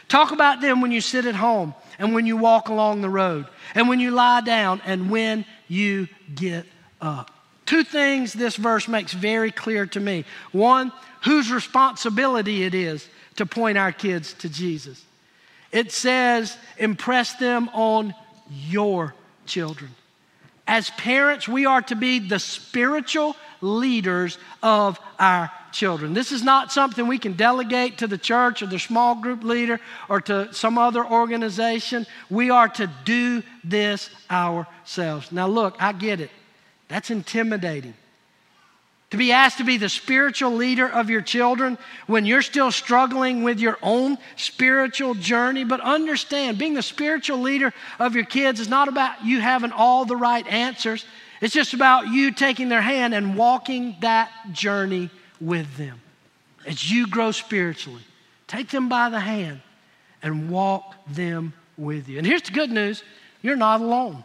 Talk 0.09 0.31
about 0.33 0.63
them 0.63 0.81
when 0.81 0.93
you 0.93 1.03
sit 1.03 1.27
at 1.27 1.35
home 1.35 1.75
and 1.99 2.15
when 2.15 2.27
you 2.27 2.37
walk 2.37 2.69
along 2.69 3.01
the 3.01 3.09
road, 3.09 3.47
and 3.75 3.89
when 3.89 4.01
you 4.01 4.11
lie 4.11 4.41
down, 4.41 4.81
and 4.85 5.11
when 5.11 5.45
you 5.69 6.09
get 6.35 6.67
up. 7.01 7.31
Two 7.65 7.83
things 7.83 8.33
this 8.33 8.57
verse 8.57 8.87
makes 8.87 9.13
very 9.13 9.51
clear 9.51 9.87
to 9.87 10.01
me. 10.01 10.25
One, 10.53 10.93
whose 11.25 11.51
responsibility 11.51 12.63
it 12.63 12.75
is 12.75 13.09
to 13.37 13.47
point 13.47 13.77
our 13.77 13.93
kids 13.93 14.33
to 14.35 14.49
Jesus. 14.49 15.05
It 15.73 15.93
says, 15.93 16.57
impress 16.79 17.35
them 17.35 17.69
on 17.73 18.15
your 18.51 19.15
children. 19.47 19.91
As 20.67 20.91
parents, 20.91 21.49
we 21.49 21.67
are 21.67 21.83
to 21.83 21.97
be 21.97 22.19
the 22.19 22.39
spiritual 22.39 23.37
leaders 23.61 24.39
of 24.63 24.99
our 25.19 25.51
children. 25.77 26.15
This 26.15 26.33
is 26.33 26.43
not 26.43 26.73
something 26.73 27.07
we 27.07 27.19
can 27.19 27.35
delegate 27.35 27.99
to 27.99 28.07
the 28.07 28.19
church 28.19 28.63
or 28.63 28.67
the 28.67 28.79
small 28.79 29.15
group 29.15 29.45
leader 29.45 29.79
or 30.09 30.21
to 30.23 30.53
some 30.53 30.79
other 30.79 31.05
organization. 31.05 32.07
We 32.31 32.51
are 32.51 32.69
to 32.71 32.91
do 33.05 33.43
this 33.63 34.11
ourselves. 34.31 35.31
Now, 35.31 35.47
look, 35.47 35.77
I 35.79 35.93
get 35.93 36.21
it. 36.21 36.31
That's 36.89 37.11
intimidating. 37.11 37.95
To 39.11 39.17
be 39.17 39.31
asked 39.31 39.59
to 39.59 39.65
be 39.65 39.77
the 39.77 39.89
spiritual 39.89 40.53
leader 40.53 40.89
of 40.89 41.11
your 41.11 41.21
children 41.21 41.79
when 42.09 42.25
you're 42.25 42.43
still 42.43 42.73
struggling 42.73 43.45
with 43.45 43.61
your 43.61 43.79
own 43.83 44.19
spiritual 44.35 45.15
journey. 45.15 45.65
But 45.65 45.81
understand, 45.81 46.59
being 46.59 46.75
the 46.75 46.83
spiritual 46.83 47.39
leader 47.39 47.73
of 48.01 48.17
your 48.17 48.25
kids 48.25 48.59
is 48.59 48.69
not 48.69 48.89
about 48.89 49.25
you 49.25 49.41
having 49.41 49.71
all 49.71 50.05
the 50.07 50.17
right 50.17 50.47
answers. 50.49 51.05
It's 51.41 51.55
just 51.55 51.75
about 51.75 52.09
you 52.09 52.33
taking 52.33 52.69
their 52.69 52.83
hand 52.83 53.15
and 53.15 53.37
walking 53.37 53.97
that 54.01 54.31
journey 54.53 55.11
with 55.41 55.77
them. 55.77 56.01
As 56.67 56.91
you 56.91 57.07
grow 57.07 57.31
spiritually, 57.31 58.03
take 58.47 58.71
them 58.71 58.89
by 58.89 59.09
the 59.09 59.21
hand 59.21 59.61
and 60.23 60.51
walk 60.51 60.95
them 61.09 61.53
with 61.77 62.09
you. 62.09 62.19
And 62.19 62.27
here's 62.27 62.43
the 62.43 62.53
good 62.53 62.71
news 62.71 63.03
you're 63.43 63.57
not 63.57 63.81
alone. 63.81 64.25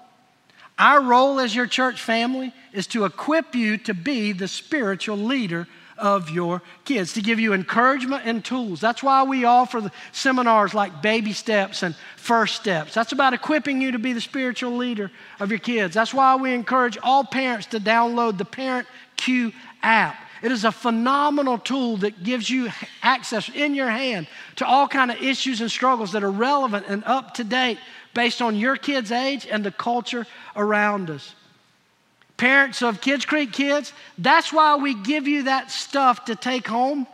Our 0.79 1.01
role 1.01 1.39
as 1.39 1.55
your 1.55 1.67
church 1.67 2.01
family 2.01 2.53
is 2.73 2.87
to 2.87 3.05
equip 3.05 3.53
you 3.53 3.77
to 3.79 3.93
be 3.93 4.31
the 4.31 4.47
spiritual 4.47 5.17
leader 5.17 5.67
of 6.01 6.31
your 6.31 6.63
kids, 6.83 7.13
to 7.13 7.21
give 7.21 7.39
you 7.39 7.53
encouragement 7.53 8.23
and 8.25 8.43
tools. 8.43 8.81
That's 8.81 9.03
why 9.03 9.21
we 9.21 9.45
offer 9.45 9.79
the 9.79 9.91
seminars 10.11 10.73
like 10.73 11.03
Baby 11.03 11.33
Steps 11.33 11.83
and 11.83 11.95
First 12.17 12.55
Steps. 12.55 12.95
That's 12.95 13.11
about 13.11 13.33
equipping 13.33 13.79
you 13.79 13.91
to 13.91 13.99
be 13.99 14.13
the 14.13 14.21
spiritual 14.21 14.75
leader 14.75 15.11
of 15.39 15.51
your 15.51 15.59
kids. 15.59 15.93
That's 15.93 16.13
why 16.13 16.35
we 16.35 16.53
encourage 16.53 16.97
all 17.03 17.23
parents 17.23 17.67
to 17.67 17.79
download 17.79 18.39
the 18.39 18.45
Parent 18.45 18.87
Cue 19.15 19.51
app. 19.83 20.15
It 20.41 20.51
is 20.51 20.65
a 20.65 20.71
phenomenal 20.71 21.57
tool 21.57 21.97
that 21.97 22.23
gives 22.23 22.49
you 22.49 22.69
access 23.03 23.49
in 23.49 23.75
your 23.75 23.89
hand 23.89 24.27
to 24.57 24.65
all 24.65 24.87
kind 24.87 25.11
of 25.11 25.21
issues 25.21 25.61
and 25.61 25.69
struggles 25.69 26.13
that 26.13 26.23
are 26.23 26.31
relevant 26.31 26.85
and 26.87 27.03
up 27.05 27.35
to 27.35 27.43
date 27.43 27.77
based 28.13 28.41
on 28.41 28.55
your 28.55 28.75
kid's 28.75 29.11
age 29.11 29.47
and 29.49 29.63
the 29.63 29.71
culture 29.71 30.25
around 30.55 31.09
us 31.09 31.35
parents 32.41 32.81
of 32.81 33.01
Kids 33.01 33.23
Creek 33.23 33.53
kids, 33.53 33.93
that's 34.17 34.51
why 34.51 34.75
we 34.75 34.95
give 34.95 35.27
you 35.27 35.43
that 35.43 35.69
stuff 35.69 36.25
to 36.25 36.35
take 36.35 36.67
home 36.67 37.05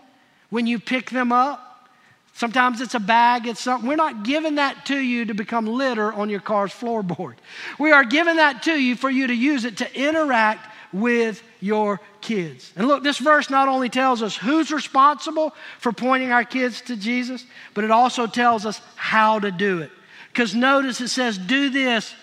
when 0.52 0.66
you 0.66 0.80
pick 0.80 1.10
them 1.10 1.34
up. 1.34 1.90
Sometimes 2.32 2.80
it's 2.80 2.96
a 2.96 3.00
bag, 3.02 3.46
it's 3.46 3.60
something. 3.60 3.90
We're 3.90 3.98
not 3.98 4.24
giving 4.24 4.56
that 4.56 4.86
to 4.86 4.98
you 4.98 5.26
to 5.26 5.34
become 5.34 5.66
litter 5.66 6.14
on 6.14 6.30
your 6.30 6.40
car's 6.40 6.72
floorboard. 6.72 7.34
We 7.78 7.92
are 7.92 8.06
giving 8.06 8.38
that 8.38 8.64
to 8.64 8.72
you 8.72 8.96
for 8.96 9.10
you 9.10 9.28
to 9.28 9.34
use 9.34 9.66
it 9.66 9.76
to 9.78 10.00
interact 10.00 10.66
with 10.94 11.44
your 11.60 12.00
kids. 12.22 12.72
And 12.76 12.88
look, 12.88 13.04
this 13.04 13.18
verse 13.18 13.50
not 13.50 13.68
only 13.68 13.90
tells 13.90 14.22
us 14.22 14.36
who's 14.36 14.72
responsible 14.72 15.54
for 15.80 15.92
pointing 15.92 16.32
our 16.32 16.44
kids 16.44 16.82
to 16.82 16.96
Jesus, 16.96 17.46
but 17.74 17.84
it 17.84 17.92
also 17.92 18.28
tells 18.28 18.66
us 18.66 18.82
how 18.96 19.40
to 19.40 19.52
do 19.52 19.82
it. 19.82 19.92
Because 20.32 20.56
notice 20.56 21.02
it 21.02 21.10
says, 21.10 21.38
do 21.38 21.70
this 21.70 22.14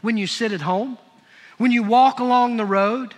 when 0.00 0.16
you 0.16 0.26
sit 0.26 0.52
at 0.52 0.60
home 0.60 0.98
when 1.62 1.70
you 1.70 1.84
walk 1.84 2.18
along 2.18 2.56
the 2.56 2.64
road, 2.64 3.14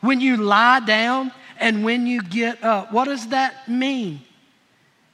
when 0.00 0.20
you 0.20 0.36
lie 0.36 0.78
down, 0.78 1.32
and 1.58 1.84
when 1.84 2.06
you 2.06 2.22
get 2.22 2.62
up. 2.62 2.92
What 2.92 3.06
does 3.06 3.28
that 3.28 3.68
mean? 3.68 4.20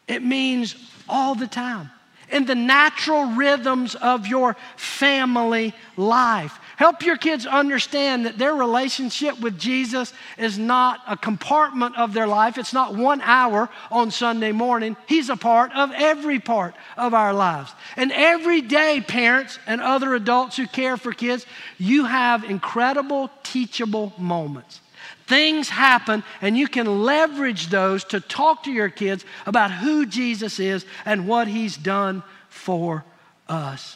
It 0.07 0.22
means 0.22 0.77
all 1.09 1.35
the 1.35 1.46
time. 1.46 1.90
In 2.31 2.44
the 2.44 2.55
natural 2.55 3.31
rhythms 3.31 3.94
of 3.94 4.27
your 4.27 4.57
family 4.77 5.72
life. 5.96 6.59
Help 6.77 7.03
your 7.03 7.17
kids 7.17 7.47
understand 7.47 8.27
that 8.27 8.37
their 8.37 8.55
relationship 8.55 9.41
with 9.41 9.59
Jesus 9.59 10.12
is 10.37 10.59
not 10.59 11.01
a 11.09 11.17
compartment 11.17 11.97
of 11.97 12.12
their 12.12 12.27
life. 12.27 12.59
It's 12.59 12.75
not 12.75 12.95
one 12.95 13.23
hour 13.23 13.71
on 13.91 14.11
Sunday 14.11 14.53
morning. 14.53 14.95
He's 15.09 15.31
a 15.31 15.37
part 15.37 15.73
of 15.75 15.91
every 15.95 16.39
part 16.39 16.75
of 16.99 17.15
our 17.15 17.33
lives. 17.33 17.73
And 17.97 18.12
every 18.12 18.61
day, 18.61 19.01
parents 19.01 19.59
and 19.67 19.81
other 19.81 20.15
adults 20.15 20.59
who 20.59 20.67
care 20.67 20.99
for 20.99 21.12
kids, 21.12 21.47
you 21.79 22.05
have 22.05 22.45
incredible 22.45 23.31
teachable 23.43 24.12
moments. 24.19 24.81
Things 25.27 25.71
happen, 25.71 26.23
and 26.42 26.59
you 26.59 26.69
can 26.69 27.05
leverage 27.05 27.69
those 27.69 28.05
to 28.05 28.21
talk 28.21 28.65
to 28.65 28.71
your 28.71 28.90
kids 28.90 29.25
about 29.46 29.73
who 29.73 30.05
Jesus 30.05 30.61
is 30.61 30.85
and 31.07 31.27
what 31.27 31.48
he's 31.48 31.77
done 31.77 32.23
for 32.50 33.05
us. 33.48 33.96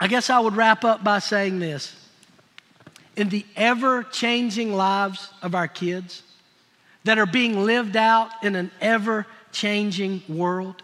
I 0.00 0.08
guess 0.08 0.30
I 0.30 0.38
would 0.38 0.56
wrap 0.56 0.84
up 0.84 1.02
by 1.02 1.18
saying 1.20 1.58
this. 1.58 1.94
In 3.16 3.28
the 3.28 3.46
ever 3.56 4.02
changing 4.02 4.74
lives 4.74 5.30
of 5.42 5.54
our 5.54 5.68
kids 5.68 6.22
that 7.04 7.18
are 7.18 7.26
being 7.26 7.64
lived 7.64 7.96
out 7.96 8.30
in 8.42 8.56
an 8.56 8.70
ever 8.80 9.26
changing 9.52 10.22
world, 10.28 10.82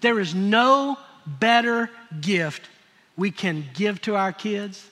there 0.00 0.20
is 0.20 0.34
no 0.34 0.96
better 1.26 1.90
gift 2.20 2.68
we 3.16 3.30
can 3.30 3.64
give 3.74 4.00
to 4.02 4.14
our 4.14 4.32
kids 4.32 4.86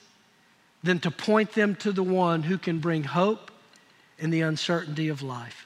than 0.83 0.99
to 0.99 1.11
point 1.11 1.53
them 1.53 1.75
to 1.75 1.91
the 1.91 2.03
one 2.03 2.43
who 2.43 2.57
can 2.57 2.79
bring 2.79 3.03
hope 3.03 3.51
in 4.19 4.31
the 4.31 4.41
uncertainty 4.41 5.07
of 5.07 5.21
life, 5.21 5.65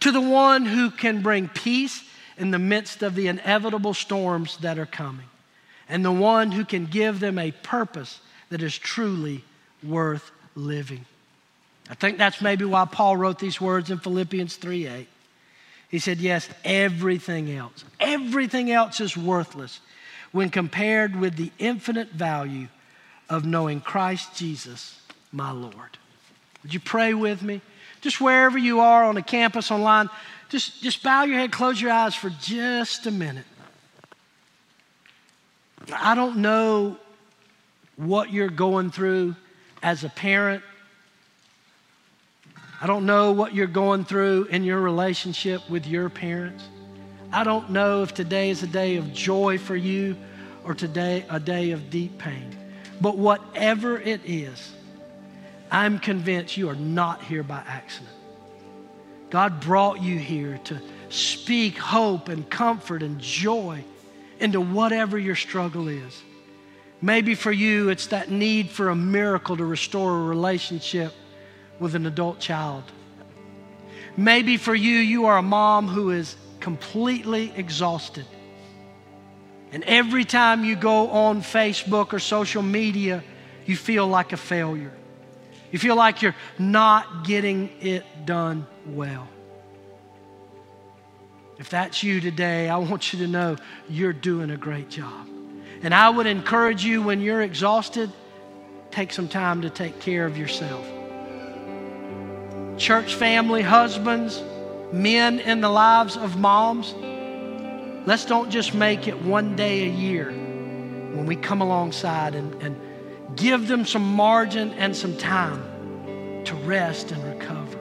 to 0.00 0.10
the 0.10 0.20
one 0.20 0.64
who 0.64 0.90
can 0.90 1.22
bring 1.22 1.48
peace 1.48 2.02
in 2.38 2.50
the 2.50 2.58
midst 2.58 3.02
of 3.02 3.14
the 3.14 3.26
inevitable 3.26 3.92
storms 3.92 4.56
that 4.58 4.78
are 4.78 4.86
coming 4.86 5.26
and 5.90 6.04
the 6.04 6.12
one 6.12 6.52
who 6.52 6.64
can 6.64 6.86
give 6.86 7.20
them 7.20 7.38
a 7.38 7.50
purpose 7.50 8.20
that 8.48 8.62
is 8.62 8.78
truly 8.78 9.44
worth 9.82 10.30
living. 10.54 11.04
I 11.90 11.94
think 11.94 12.16
that's 12.16 12.40
maybe 12.40 12.64
why 12.64 12.84
Paul 12.84 13.16
wrote 13.16 13.40
these 13.40 13.60
words 13.60 13.90
in 13.90 13.98
Philippians 13.98 14.56
3 14.56 14.86
8. 14.86 15.08
He 15.88 15.98
said, 15.98 16.18
Yes, 16.18 16.48
everything 16.64 17.50
else, 17.50 17.84
everything 17.98 18.70
else 18.70 19.00
is 19.00 19.16
worthless 19.16 19.80
when 20.30 20.48
compared 20.48 21.16
with 21.16 21.36
the 21.36 21.50
infinite 21.58 22.10
value 22.10 22.68
of 23.28 23.44
knowing 23.44 23.80
Christ 23.80 24.36
Jesus, 24.36 25.00
my 25.32 25.50
Lord. 25.50 25.98
Would 26.62 26.72
you 26.72 26.80
pray 26.80 27.14
with 27.14 27.42
me? 27.42 27.60
Just 28.00 28.20
wherever 28.20 28.56
you 28.56 28.80
are 28.80 29.04
on 29.04 29.16
a 29.16 29.22
campus, 29.22 29.72
online, 29.72 30.08
just, 30.48 30.80
just 30.82 31.02
bow 31.02 31.24
your 31.24 31.38
head, 31.38 31.50
close 31.50 31.80
your 31.80 31.90
eyes 31.90 32.14
for 32.14 32.30
just 32.30 33.06
a 33.06 33.10
minute. 33.10 33.44
I 35.92 36.14
don't 36.14 36.38
know 36.38 36.96
what 37.96 38.32
you're 38.32 38.48
going 38.48 38.90
through 38.90 39.36
as 39.82 40.04
a 40.04 40.08
parent. 40.08 40.62
I 42.80 42.86
don't 42.86 43.04
know 43.04 43.32
what 43.32 43.54
you're 43.54 43.66
going 43.66 44.04
through 44.04 44.44
in 44.44 44.64
your 44.64 44.80
relationship 44.80 45.68
with 45.68 45.86
your 45.86 46.08
parents. 46.08 46.64
I 47.32 47.44
don't 47.44 47.70
know 47.70 48.02
if 48.02 48.14
today 48.14 48.50
is 48.50 48.62
a 48.62 48.66
day 48.66 48.96
of 48.96 49.12
joy 49.12 49.58
for 49.58 49.76
you 49.76 50.16
or 50.64 50.74
today 50.74 51.24
a 51.28 51.38
day 51.38 51.72
of 51.72 51.90
deep 51.90 52.18
pain. 52.18 52.56
But 53.00 53.16
whatever 53.16 53.98
it 53.98 54.20
is, 54.24 54.72
I'm 55.70 55.98
convinced 55.98 56.56
you 56.56 56.68
are 56.68 56.74
not 56.74 57.22
here 57.22 57.42
by 57.42 57.62
accident. 57.66 58.10
God 59.30 59.60
brought 59.60 60.02
you 60.02 60.18
here 60.18 60.58
to 60.64 60.80
speak 61.08 61.78
hope 61.78 62.28
and 62.28 62.48
comfort 62.50 63.02
and 63.02 63.20
joy 63.20 63.84
into 64.40 64.60
whatever 64.60 65.18
your 65.18 65.36
struggle 65.36 65.88
is. 65.88 66.22
Maybe 67.02 67.34
for 67.34 67.52
you, 67.52 67.88
it's 67.88 68.08
that 68.08 68.30
need 68.30 68.70
for 68.70 68.90
a 68.90 68.96
miracle 68.96 69.56
to 69.56 69.64
restore 69.64 70.18
a 70.18 70.22
relationship 70.22 71.12
with 71.78 71.94
an 71.94 72.06
adult 72.06 72.40
child. 72.40 72.84
Maybe 74.16 74.56
for 74.56 74.74
you, 74.74 74.96
you 74.96 75.26
are 75.26 75.38
a 75.38 75.42
mom 75.42 75.88
who 75.88 76.10
is 76.10 76.36
completely 76.60 77.52
exhausted. 77.56 78.26
And 79.72 79.84
every 79.84 80.24
time 80.24 80.64
you 80.64 80.76
go 80.76 81.08
on 81.10 81.42
Facebook 81.42 82.12
or 82.12 82.18
social 82.18 82.62
media, 82.62 83.22
you 83.66 83.76
feel 83.76 84.06
like 84.06 84.32
a 84.32 84.36
failure. 84.36 84.92
You 85.70 85.78
feel 85.78 85.96
like 85.96 86.22
you're 86.22 86.34
not 86.58 87.24
getting 87.24 87.70
it 87.80 88.04
done 88.26 88.66
well. 88.86 89.28
If 91.60 91.68
that's 91.68 92.02
you 92.02 92.22
today, 92.22 92.70
I 92.70 92.78
want 92.78 93.12
you 93.12 93.18
to 93.18 93.26
know 93.26 93.56
you're 93.86 94.14
doing 94.14 94.50
a 94.50 94.56
great 94.56 94.88
job. 94.88 95.28
And 95.82 95.94
I 95.94 96.08
would 96.08 96.26
encourage 96.26 96.82
you 96.82 97.02
when 97.02 97.20
you're 97.20 97.42
exhausted, 97.42 98.10
take 98.90 99.12
some 99.12 99.28
time 99.28 99.60
to 99.60 99.68
take 99.68 100.00
care 100.00 100.24
of 100.24 100.38
yourself. 100.38 100.82
Church 102.78 103.14
family, 103.14 103.60
husbands, 103.60 104.42
men 104.90 105.38
in 105.38 105.60
the 105.60 105.68
lives 105.68 106.16
of 106.16 106.38
moms, 106.38 106.94
let's 108.06 108.24
don't 108.24 108.48
just 108.48 108.72
make 108.72 109.06
it 109.06 109.22
one 109.22 109.54
day 109.54 109.82
a 109.82 109.92
year 109.92 110.30
when 110.30 111.26
we 111.26 111.36
come 111.36 111.60
alongside 111.60 112.34
and, 112.34 112.54
and 112.62 113.36
give 113.36 113.68
them 113.68 113.84
some 113.84 114.14
margin 114.16 114.70
and 114.78 114.96
some 114.96 115.14
time 115.18 116.42
to 116.46 116.54
rest 116.64 117.12
and 117.12 117.22
recover. 117.22 117.78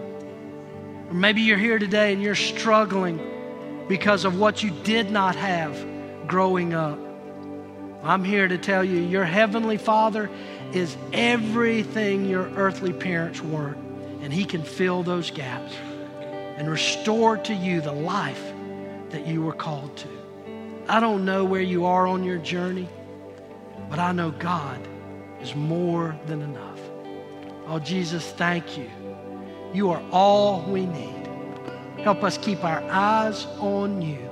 Or 1.08 1.14
maybe 1.14 1.40
you're 1.40 1.58
here 1.58 1.80
today 1.80 2.12
and 2.12 2.22
you're 2.22 2.36
struggling 2.36 3.38
because 3.90 4.24
of 4.24 4.40
what 4.40 4.64
you 4.64 4.70
did 4.84 5.12
not 5.12 5.36
have 5.36 5.76
growing 6.28 6.74
up. 6.74 6.98
I'm 8.04 8.24
here 8.24 8.48
to 8.48 8.58
tell 8.58 8.84
you 8.84 9.02
your 9.02 9.26
Heavenly 9.26 9.78
Father 9.78 10.30
is 10.72 10.96
everything 11.12 12.26
your 12.26 12.50
earthly 12.52 12.94
parents 12.94 13.42
weren't, 13.42 13.78
and 14.22 14.32
He 14.32 14.46
can 14.46 14.64
fill 14.64 15.04
those 15.04 15.32
gaps 15.32 15.74
and 16.56 16.70
restore 16.70 17.36
to 17.38 17.54
you 17.54 17.82
the 17.82 17.92
life 17.92 18.54
that 19.10 19.26
you 19.26 19.42
were 19.42 19.54
called 19.54 19.98
to. 19.98 20.08
I 20.88 21.00
don't 21.00 21.26
know 21.26 21.44
where 21.44 21.62
you 21.62 21.86
are 21.86 22.08
on 22.08 22.24
your 22.24 22.38
journey, 22.38 22.88
but 23.90 23.98
I 24.00 24.12
know 24.12 24.32
God 24.32 24.88
is 25.42 25.56
more 25.56 26.16
than 26.28 26.42
enough. 26.42 26.80
Oh, 27.68 27.80
Jesus, 27.80 28.32
thank 28.34 28.78
you. 28.78 28.90
You 29.74 29.90
are 29.90 30.02
all 30.12 30.62
we 30.64 30.86
need. 30.86 31.19
Help 32.04 32.24
us 32.24 32.38
keep 32.38 32.64
our 32.64 32.82
eyes 32.90 33.46
on 33.60 34.02
you 34.02 34.30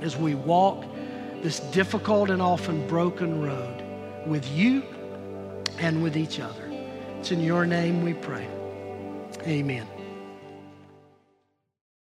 as 0.00 0.16
we 0.16 0.34
walk 0.34 0.84
this 1.42 1.60
difficult 1.60 2.30
and 2.30 2.40
often 2.42 2.86
broken 2.88 3.42
road 3.42 3.82
with 4.26 4.48
you 4.50 4.82
and 5.78 6.02
with 6.02 6.16
each 6.16 6.40
other. 6.40 6.64
It's 7.18 7.30
in 7.30 7.40
your 7.40 7.66
name 7.66 8.02
we 8.02 8.14
pray. 8.14 8.48
Amen. 9.46 9.86